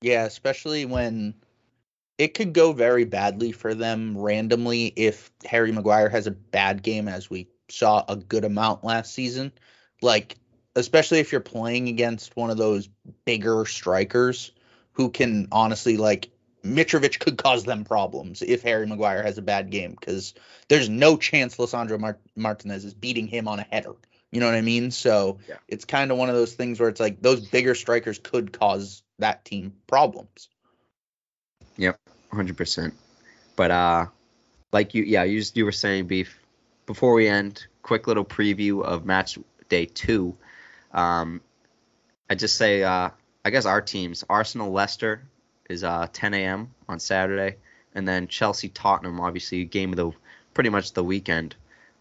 [0.00, 1.34] Yeah, especially when
[2.18, 7.08] it could go very badly for them randomly if Harry Maguire has a bad game,
[7.08, 9.50] as we saw a good amount last season.
[10.02, 10.36] Like
[10.76, 12.88] especially if you're playing against one of those
[13.24, 14.52] bigger strikers
[14.92, 16.30] who can honestly like
[16.64, 20.34] Mitrovic could cause them problems if Harry Maguire has a bad game because
[20.68, 23.94] there's no chance Lisandro Mart- Martinez is beating him on a header.
[24.30, 24.90] You know what I mean?
[24.90, 25.56] So Yeah.
[25.68, 29.02] it's kind of one of those things where it's like those bigger strikers could cause
[29.18, 30.48] that team problems.
[31.76, 31.98] Yep,
[32.32, 32.94] hundred percent.
[33.56, 34.06] But uh,
[34.72, 36.38] like you, yeah, you just, you were saying, beef.
[36.86, 39.38] Before we end, quick little preview of match
[39.68, 40.36] day two.
[40.92, 41.40] Um,
[42.28, 43.10] I just say, uh,
[43.44, 45.22] I guess our teams, Arsenal, Leicester,
[45.70, 46.74] is uh 10 a.m.
[46.88, 47.56] on Saturday,
[47.94, 50.12] and then Chelsea, Tottenham, obviously game of the
[50.54, 51.54] pretty much the weekend,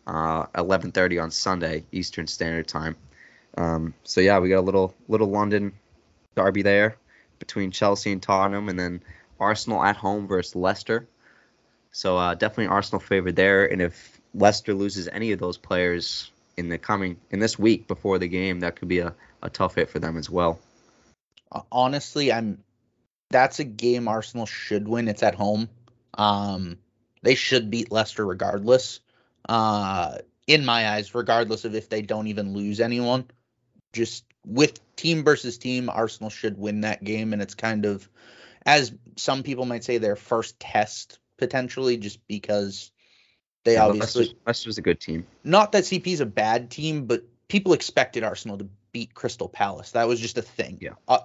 [0.08, 2.96] uh, 11:30 on Sunday Eastern Standard Time.
[3.58, 5.74] Um, so yeah, we got a little little London
[6.36, 6.98] derby there
[7.40, 9.02] between Chelsea and Tottenham, and then
[9.40, 11.08] Arsenal at home versus Leicester.
[11.92, 13.66] So uh, definitely Arsenal favored there.
[13.66, 18.20] And if Leicester loses any of those players in the coming in this week before
[18.20, 20.60] the game, that could be a, a tough hit for them as well.
[21.72, 22.64] Honestly, I'm
[23.30, 25.08] that's a game Arsenal should win.
[25.08, 25.70] It's at home.
[26.16, 26.78] Um,
[27.22, 29.00] they should beat Leicester regardless.
[29.48, 30.18] Uh,
[30.48, 33.26] in my eyes, regardless of if they don't even lose anyone,
[33.94, 38.10] just with team versus team, Arsenal should win that game, and it's kind of,
[38.66, 42.92] as some people might say, their first test potentially, just because
[43.64, 45.26] they Yeah, obviously Leicester's, Leicester's a good team.
[45.44, 49.92] not that CP's a bad team, but people expected Arsenal to beat Crystal Palace.
[49.92, 50.80] That was just a thing.
[50.82, 50.94] Yeah.
[51.08, 51.20] Uh,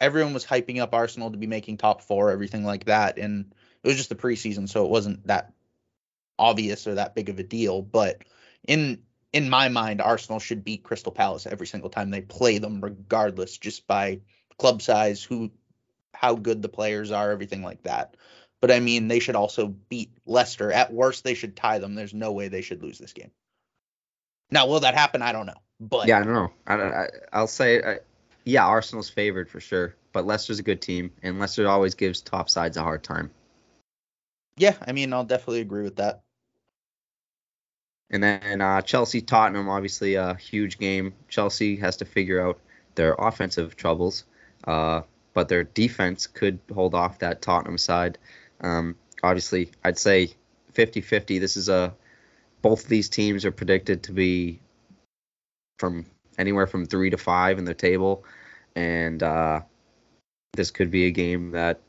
[0.00, 3.88] everyone was hyping up Arsenal to be making top four, everything like that, and it
[3.88, 5.52] was just the preseason, so it wasn't that
[6.38, 7.82] obvious or that big of a deal.
[7.82, 8.22] But
[8.66, 12.80] in in my mind, Arsenal should beat Crystal Palace every single time they play them,
[12.80, 14.20] regardless, just by
[14.58, 15.50] club size, who,
[16.14, 18.16] how good the players are, everything like that.
[18.60, 20.72] But I mean, they should also beat Leicester.
[20.72, 21.94] At worst, they should tie them.
[21.94, 23.30] There's no way they should lose this game.
[24.50, 25.22] Now, will that happen?
[25.22, 25.60] I don't know.
[25.78, 26.50] But Yeah, I don't know.
[26.66, 27.94] I, I I'll say, uh,
[28.48, 32.48] yeah, Arsenal's favored for sure, but Leicester's a good team, and Leicester always gives top
[32.48, 33.30] sides a hard time.
[34.56, 36.22] yeah, I mean, I'll definitely agree with that.
[38.10, 41.12] And then uh, Chelsea Tottenham, obviously a huge game.
[41.28, 42.58] Chelsea has to figure out
[42.94, 44.24] their offensive troubles,
[44.66, 45.02] uh,
[45.34, 48.16] but their defense could hold off that Tottenham side.
[48.62, 50.30] Um, obviously, I'd say
[50.72, 51.38] 50-50.
[51.38, 51.94] This is a
[52.62, 54.58] both of these teams are predicted to be
[55.78, 56.06] from
[56.38, 58.24] anywhere from three to five in the table,
[58.78, 59.60] and uh,
[60.52, 61.80] this could be a game that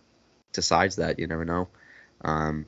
[0.54, 1.20] decides that.
[1.20, 1.68] You never know.
[2.22, 2.66] Um,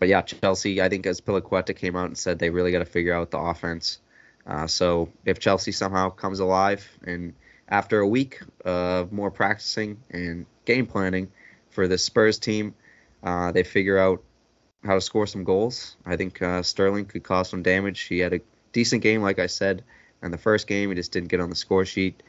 [0.00, 3.14] but yeah, Chelsea, I think Azpilicueta came out and said, they really got to figure
[3.14, 4.00] out the offense.
[4.44, 7.32] Uh, so if Chelsea somehow comes alive and
[7.68, 11.30] after a week of more practicing and game planning
[11.70, 12.74] for the Spurs team,
[13.22, 14.22] uh, they figure out
[14.84, 15.96] how to score some goals.
[16.04, 18.00] I think uh, Sterling could cause some damage.
[18.00, 18.40] He had a
[18.72, 19.84] decent game, like I said,
[20.22, 20.88] in the first game.
[20.88, 22.20] He just didn't get on the score sheet.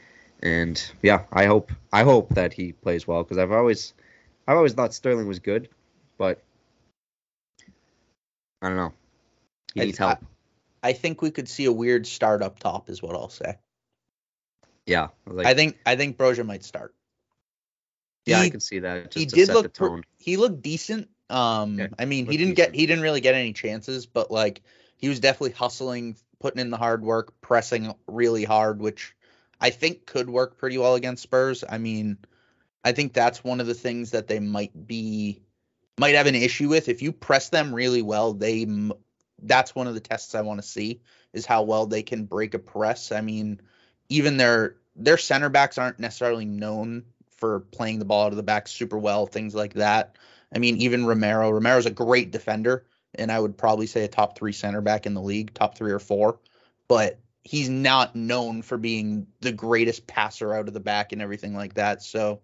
[0.42, 3.94] And yeah, I hope I hope that he plays well because I've always
[4.46, 5.68] I've always thought Sterling was good,
[6.18, 6.42] but
[8.62, 8.92] I don't know.
[9.74, 10.18] He I- needs help.
[10.82, 13.56] I think we could see a weird start up top, is what I'll say.
[14.86, 16.94] yeah, like I think I think Broja might start.
[18.24, 19.10] yeah, I can see that.
[19.10, 20.04] Just he did look tone.
[20.18, 21.08] he looked decent.
[21.28, 24.62] Um, Yeah, I mean, he didn't get he didn't really get any chances, but like
[24.96, 29.14] he was definitely hustling, putting in the hard work, pressing really hard, which
[29.60, 31.64] I think could work pretty well against Spurs.
[31.68, 32.18] I mean,
[32.84, 35.42] I think that's one of the things that they might be
[35.98, 36.88] might have an issue with.
[36.88, 38.66] If you press them really well, they
[39.42, 41.00] that's one of the tests I want to see
[41.32, 43.12] is how well they can break a press.
[43.12, 43.60] I mean,
[44.08, 47.04] even their their center backs aren't necessarily known
[47.36, 50.16] for playing the ball out of the back super well, things like that.
[50.54, 54.38] I mean, even Romero, Romero's a great defender, and I would probably say a top
[54.38, 56.38] three center back in the league, top three or four,
[56.88, 61.54] but he's not known for being the greatest passer out of the back and everything
[61.54, 62.02] like that.
[62.02, 62.40] So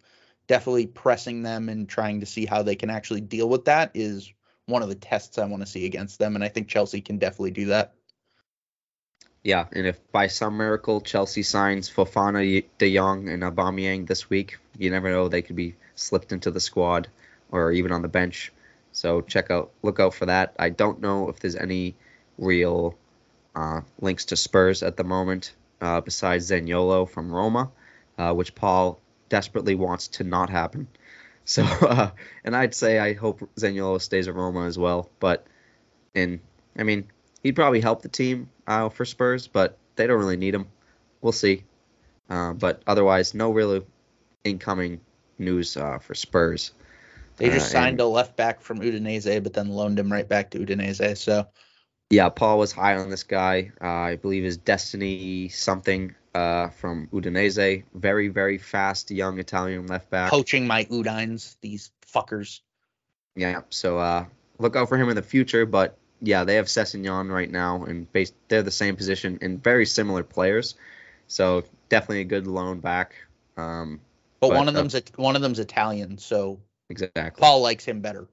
[0.47, 4.33] definitely pressing them and trying to see how they can actually deal with that is
[4.67, 7.19] one of the tests I want to see against them, and I think Chelsea can
[7.19, 7.95] definitely do that.
[9.43, 14.59] Yeah, and if by some miracle Chelsea signs Fofana, De Jong, and Aubameyang this week,
[14.79, 17.09] you never know they could be slipped into the squad
[17.51, 18.53] or even on the bench.
[18.93, 20.55] So check out, look out for that.
[20.61, 21.97] I don't know if there's any
[22.39, 22.97] real
[23.55, 27.71] uh, links to Spurs at the moment uh, besides Zaniolo from Roma,
[28.17, 30.89] uh, which Paul desperately wants to not happen.
[31.45, 32.11] So, uh,
[32.45, 35.11] and I'd say I hope Zaniolo stays at Roma as well.
[35.19, 35.47] But,
[36.15, 36.41] and
[36.79, 37.11] I mean,
[37.43, 40.67] he'd probably help the team uh, for Spurs, but they don't really need him.
[41.21, 41.65] We'll see.
[42.31, 43.85] Uh, but otherwise, no really
[44.45, 45.01] incoming
[45.39, 46.73] news uh, for Spurs.
[47.37, 50.51] They just signed and- a left back from Udinese, but then loaned him right back
[50.51, 51.17] to Udinese.
[51.17, 51.47] So
[52.13, 53.73] Yeah, Paul was high on this guy.
[53.81, 57.85] Uh, I believe is Destiny something uh, from Udinese.
[57.95, 60.31] Very, very fast young Italian left back.
[60.31, 62.61] Poaching my Udines, these fuckers.
[63.35, 64.27] Yeah, so uh,
[64.59, 65.65] look out for him in the future.
[65.65, 69.87] But yeah, they have Sessegnon right now, and based, they're the same position and very
[69.87, 70.75] similar players.
[71.29, 73.15] So definitely a good loan back.
[73.57, 74.03] Um,
[74.39, 76.61] but, but, one of uh, them's one of them's Italian, so
[76.91, 78.29] exactly Paul likes him better.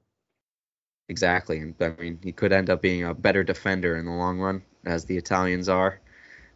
[1.10, 4.38] Exactly, and I mean he could end up being a better defender in the long
[4.38, 5.98] run, as the Italians are.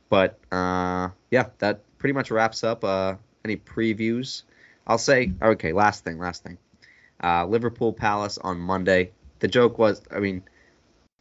[0.08, 4.44] But uh, yeah, that pretty much wraps up uh, any previews.
[4.86, 5.72] I'll say okay.
[5.72, 6.56] Last thing, last thing.
[7.22, 9.10] Uh, Liverpool Palace on Monday.
[9.40, 10.44] The joke was, I mean,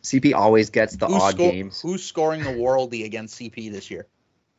[0.04, 1.82] CP always gets the who's odd games.
[1.82, 4.06] Who's scoring the worldie against CP this year?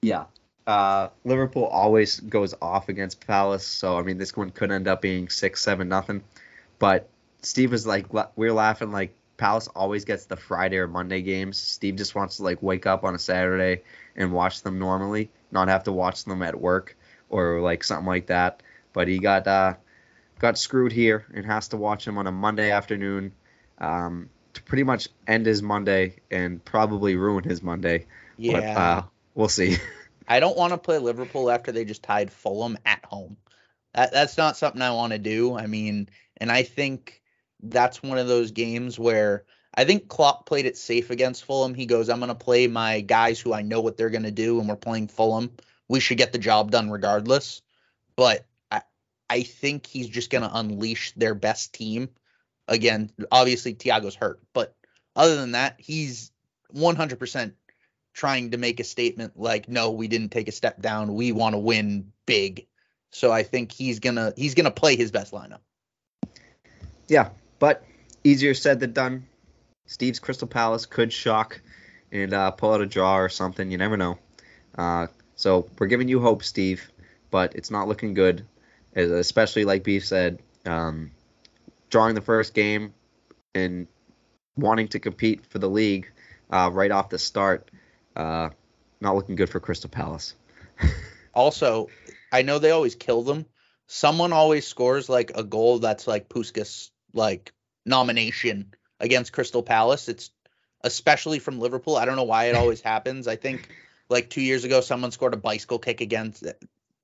[0.02, 0.24] Yeah.
[0.66, 5.00] Uh, Liverpool always goes off against Palace, so I mean this one could end up
[5.00, 6.24] being six, seven, nothing.
[6.80, 7.08] But
[7.44, 11.58] Steve was like, we are laughing like Palace always gets the Friday or Monday games.
[11.58, 13.82] Steve just wants to like wake up on a Saturday
[14.16, 16.96] and watch them normally, not have to watch them at work
[17.28, 18.62] or like something like that.
[18.92, 19.74] But he got uh,
[20.38, 23.32] got screwed here and has to watch them on a Monday afternoon
[23.78, 28.06] um, to pretty much end his Monday and probably ruin his Monday.
[28.36, 29.02] Yeah, but, uh,
[29.34, 29.76] we'll see.
[30.28, 33.36] I don't want to play Liverpool after they just tied Fulham at home.
[33.94, 35.56] That that's not something I want to do.
[35.56, 37.20] I mean, and I think
[37.70, 39.44] that's one of those games where
[39.76, 41.74] I think Klopp played it safe against Fulham.
[41.74, 44.30] He goes, I'm going to play my guys who I know what they're going to
[44.30, 45.50] do, and we're playing Fulham.
[45.88, 47.62] We should get the job done regardless.
[48.16, 48.82] But I,
[49.28, 52.08] I think he's just going to unleash their best team.
[52.68, 54.40] Again, obviously, Thiago's hurt.
[54.52, 54.76] But
[55.16, 56.30] other than that, he's
[56.74, 57.52] 100%
[58.12, 61.14] trying to make a statement like, no, we didn't take a step down.
[61.14, 62.66] We want to win big.
[63.10, 65.60] So I think he's gonna he's gonna play his best lineup.
[67.06, 67.30] Yeah,
[67.64, 67.82] but
[68.22, 69.26] easier said than done.
[69.86, 71.62] Steve's Crystal Palace could shock
[72.12, 73.70] and uh, pull out a draw or something.
[73.70, 74.18] You never know.
[74.76, 76.90] Uh, so we're giving you hope, Steve,
[77.30, 78.44] but it's not looking good.
[78.94, 81.12] Especially like Beef said, um,
[81.88, 82.92] drawing the first game
[83.54, 83.86] and
[84.58, 86.12] wanting to compete for the league
[86.50, 87.70] uh, right off the start.
[88.14, 88.50] Uh,
[89.00, 90.34] not looking good for Crystal Palace.
[91.34, 91.88] also,
[92.30, 93.46] I know they always kill them.
[93.86, 97.53] Someone always scores like a goal that's like Puskas like
[97.84, 100.08] nomination against Crystal Palace.
[100.08, 100.30] It's
[100.82, 101.96] especially from Liverpool.
[101.96, 103.26] I don't know why it always happens.
[103.28, 103.68] I think
[104.08, 106.44] like two years ago, someone scored a bicycle kick against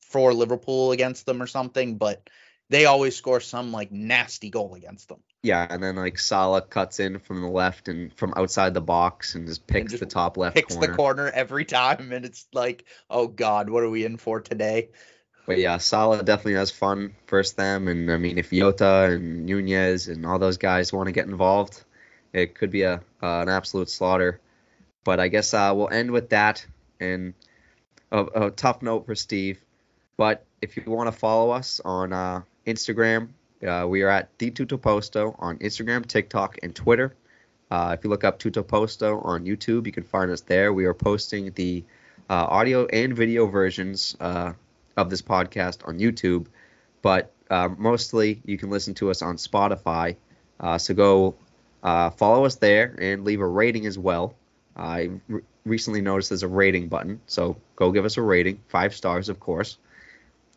[0.01, 2.28] for Liverpool against them or something, but
[2.68, 5.20] they always score some like nasty goal against them.
[5.43, 9.35] Yeah, and then like Salah cuts in from the left and from outside the box
[9.35, 10.87] and just picks and just the top left picks corner.
[10.87, 14.91] the corner every time, and it's like, oh god, what are we in for today?
[15.47, 20.09] But yeah, Salah definitely has fun first them, and I mean if Jota and Nunez
[20.09, 21.82] and all those guys want to get involved,
[22.32, 24.41] it could be a uh, an absolute slaughter.
[25.05, 26.64] But I guess uh, we'll end with that
[27.01, 27.34] and
[28.12, 29.59] a, a, tough note for Steve.
[30.16, 33.28] But if you want to follow us on uh, Instagram,
[33.66, 37.14] uh, we are at the Tutto Posto on Instagram, TikTok, and Twitter.
[37.70, 40.72] Uh, if you look up Tutto Posto on YouTube, you can find us there.
[40.72, 41.84] We are posting the
[42.28, 44.16] uh, audio and video versions
[44.97, 46.47] of this podcast on YouTube,
[47.03, 50.16] but uh, mostly you can listen to us on Spotify.
[50.59, 51.34] Uh, so go
[51.82, 54.34] uh, follow us there and leave a rating as well.
[54.76, 58.95] I re- recently noticed there's a rating button, so go give us a rating, five
[58.95, 59.78] stars, of course.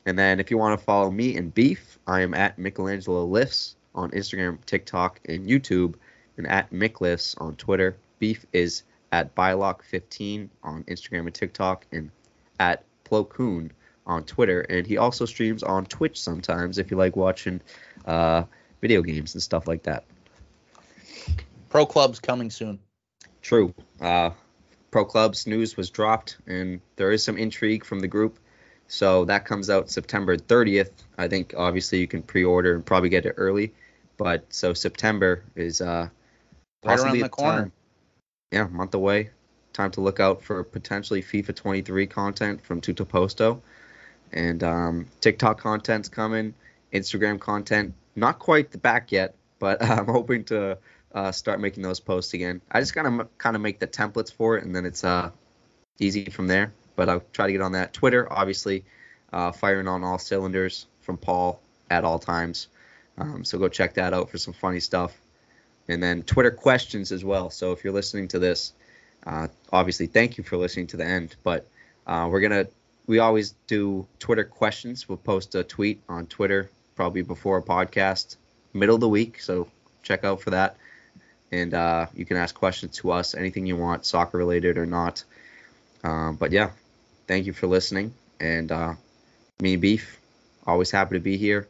[0.06, 3.76] And then if you want to follow me and Beef, I am at Michelangelo Lifts
[3.96, 5.96] on Instagram, TikTok, and YouTube,
[6.38, 7.96] and at MickLifts on Twitter.
[8.20, 12.10] Beef is at Bylock15 on Instagram and TikTok, and
[12.60, 13.72] at Plo Koon
[14.06, 17.62] on Twitter, and he also streams on Twitch sometimes if you like watching
[18.06, 18.44] uh,
[18.82, 20.04] video games and stuff like that.
[21.70, 22.80] Pro Club's coming soon.
[23.42, 23.74] True.
[24.00, 24.32] Uh,
[24.92, 28.40] Pro Clubs news was dropped, and there is some intrigue from the group.
[28.88, 30.92] So that comes out September 30th.
[31.18, 33.74] I think obviously you can pre-order and probably get it early,
[34.18, 36.10] but so September is uh,
[36.84, 37.62] possibly right around the corner.
[37.62, 37.72] Time.
[38.52, 39.32] Yeah, month away.
[39.72, 43.64] Time to look out for potentially FIFA 23 content from Tutto Posto
[44.34, 46.54] and um, TikTok content's coming,
[46.92, 50.78] Instagram content not quite the back yet, but I'm hoping to
[51.14, 52.62] uh, start making those posts again.
[52.72, 55.32] I just gotta kind of make the templates for it, and then it's uh,
[56.00, 56.74] easy from there.
[56.96, 57.94] But I'll try to get on that.
[57.94, 58.86] Twitter, obviously,
[59.32, 61.60] uh, firing on all cylinders from Paul
[61.90, 62.68] at all times.
[63.18, 65.16] Um, so go check that out for some funny stuff.
[65.88, 67.50] And then Twitter questions as well.
[67.50, 68.74] So if you're listening to this,
[69.26, 71.36] uh, obviously thank you for listening to the end.
[71.44, 71.68] But
[72.06, 72.68] uh, we're gonna
[73.08, 75.08] we always do Twitter questions.
[75.10, 78.38] We'll post a tweet on Twitter probably before a podcast,
[78.74, 79.42] middle of the week.
[79.42, 79.68] So
[80.04, 80.78] check out for that.
[81.52, 85.24] and uh, you can ask questions to us, anything you want, soccer related or not.
[86.04, 86.72] Um, but yeah,
[87.28, 88.14] thank you for listening.
[88.40, 88.94] And uh,
[89.62, 90.20] me, and Beef,
[90.66, 91.68] always happy to be here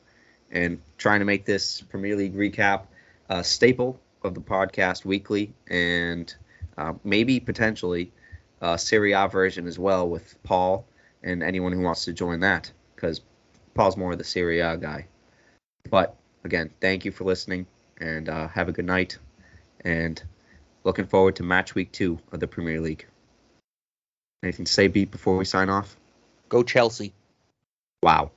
[0.51, 2.83] and trying to make this Premier League recap
[3.27, 6.33] a staple of the podcast weekly and
[6.77, 8.11] uh, maybe potentially
[8.61, 10.85] a Serie A version as well with Paul
[11.23, 13.21] and anyone who wants to join that because
[13.73, 15.07] Paul's more of the Serie A guy.
[15.89, 17.65] But again, thank you for listening
[17.99, 19.17] and uh, have a good night.
[19.81, 20.21] And
[20.83, 23.05] looking forward to match week two of the Premier League.
[24.43, 25.95] Anything to say, Beat, before we sign off?
[26.49, 27.13] Go Chelsea.
[28.01, 28.31] Wow.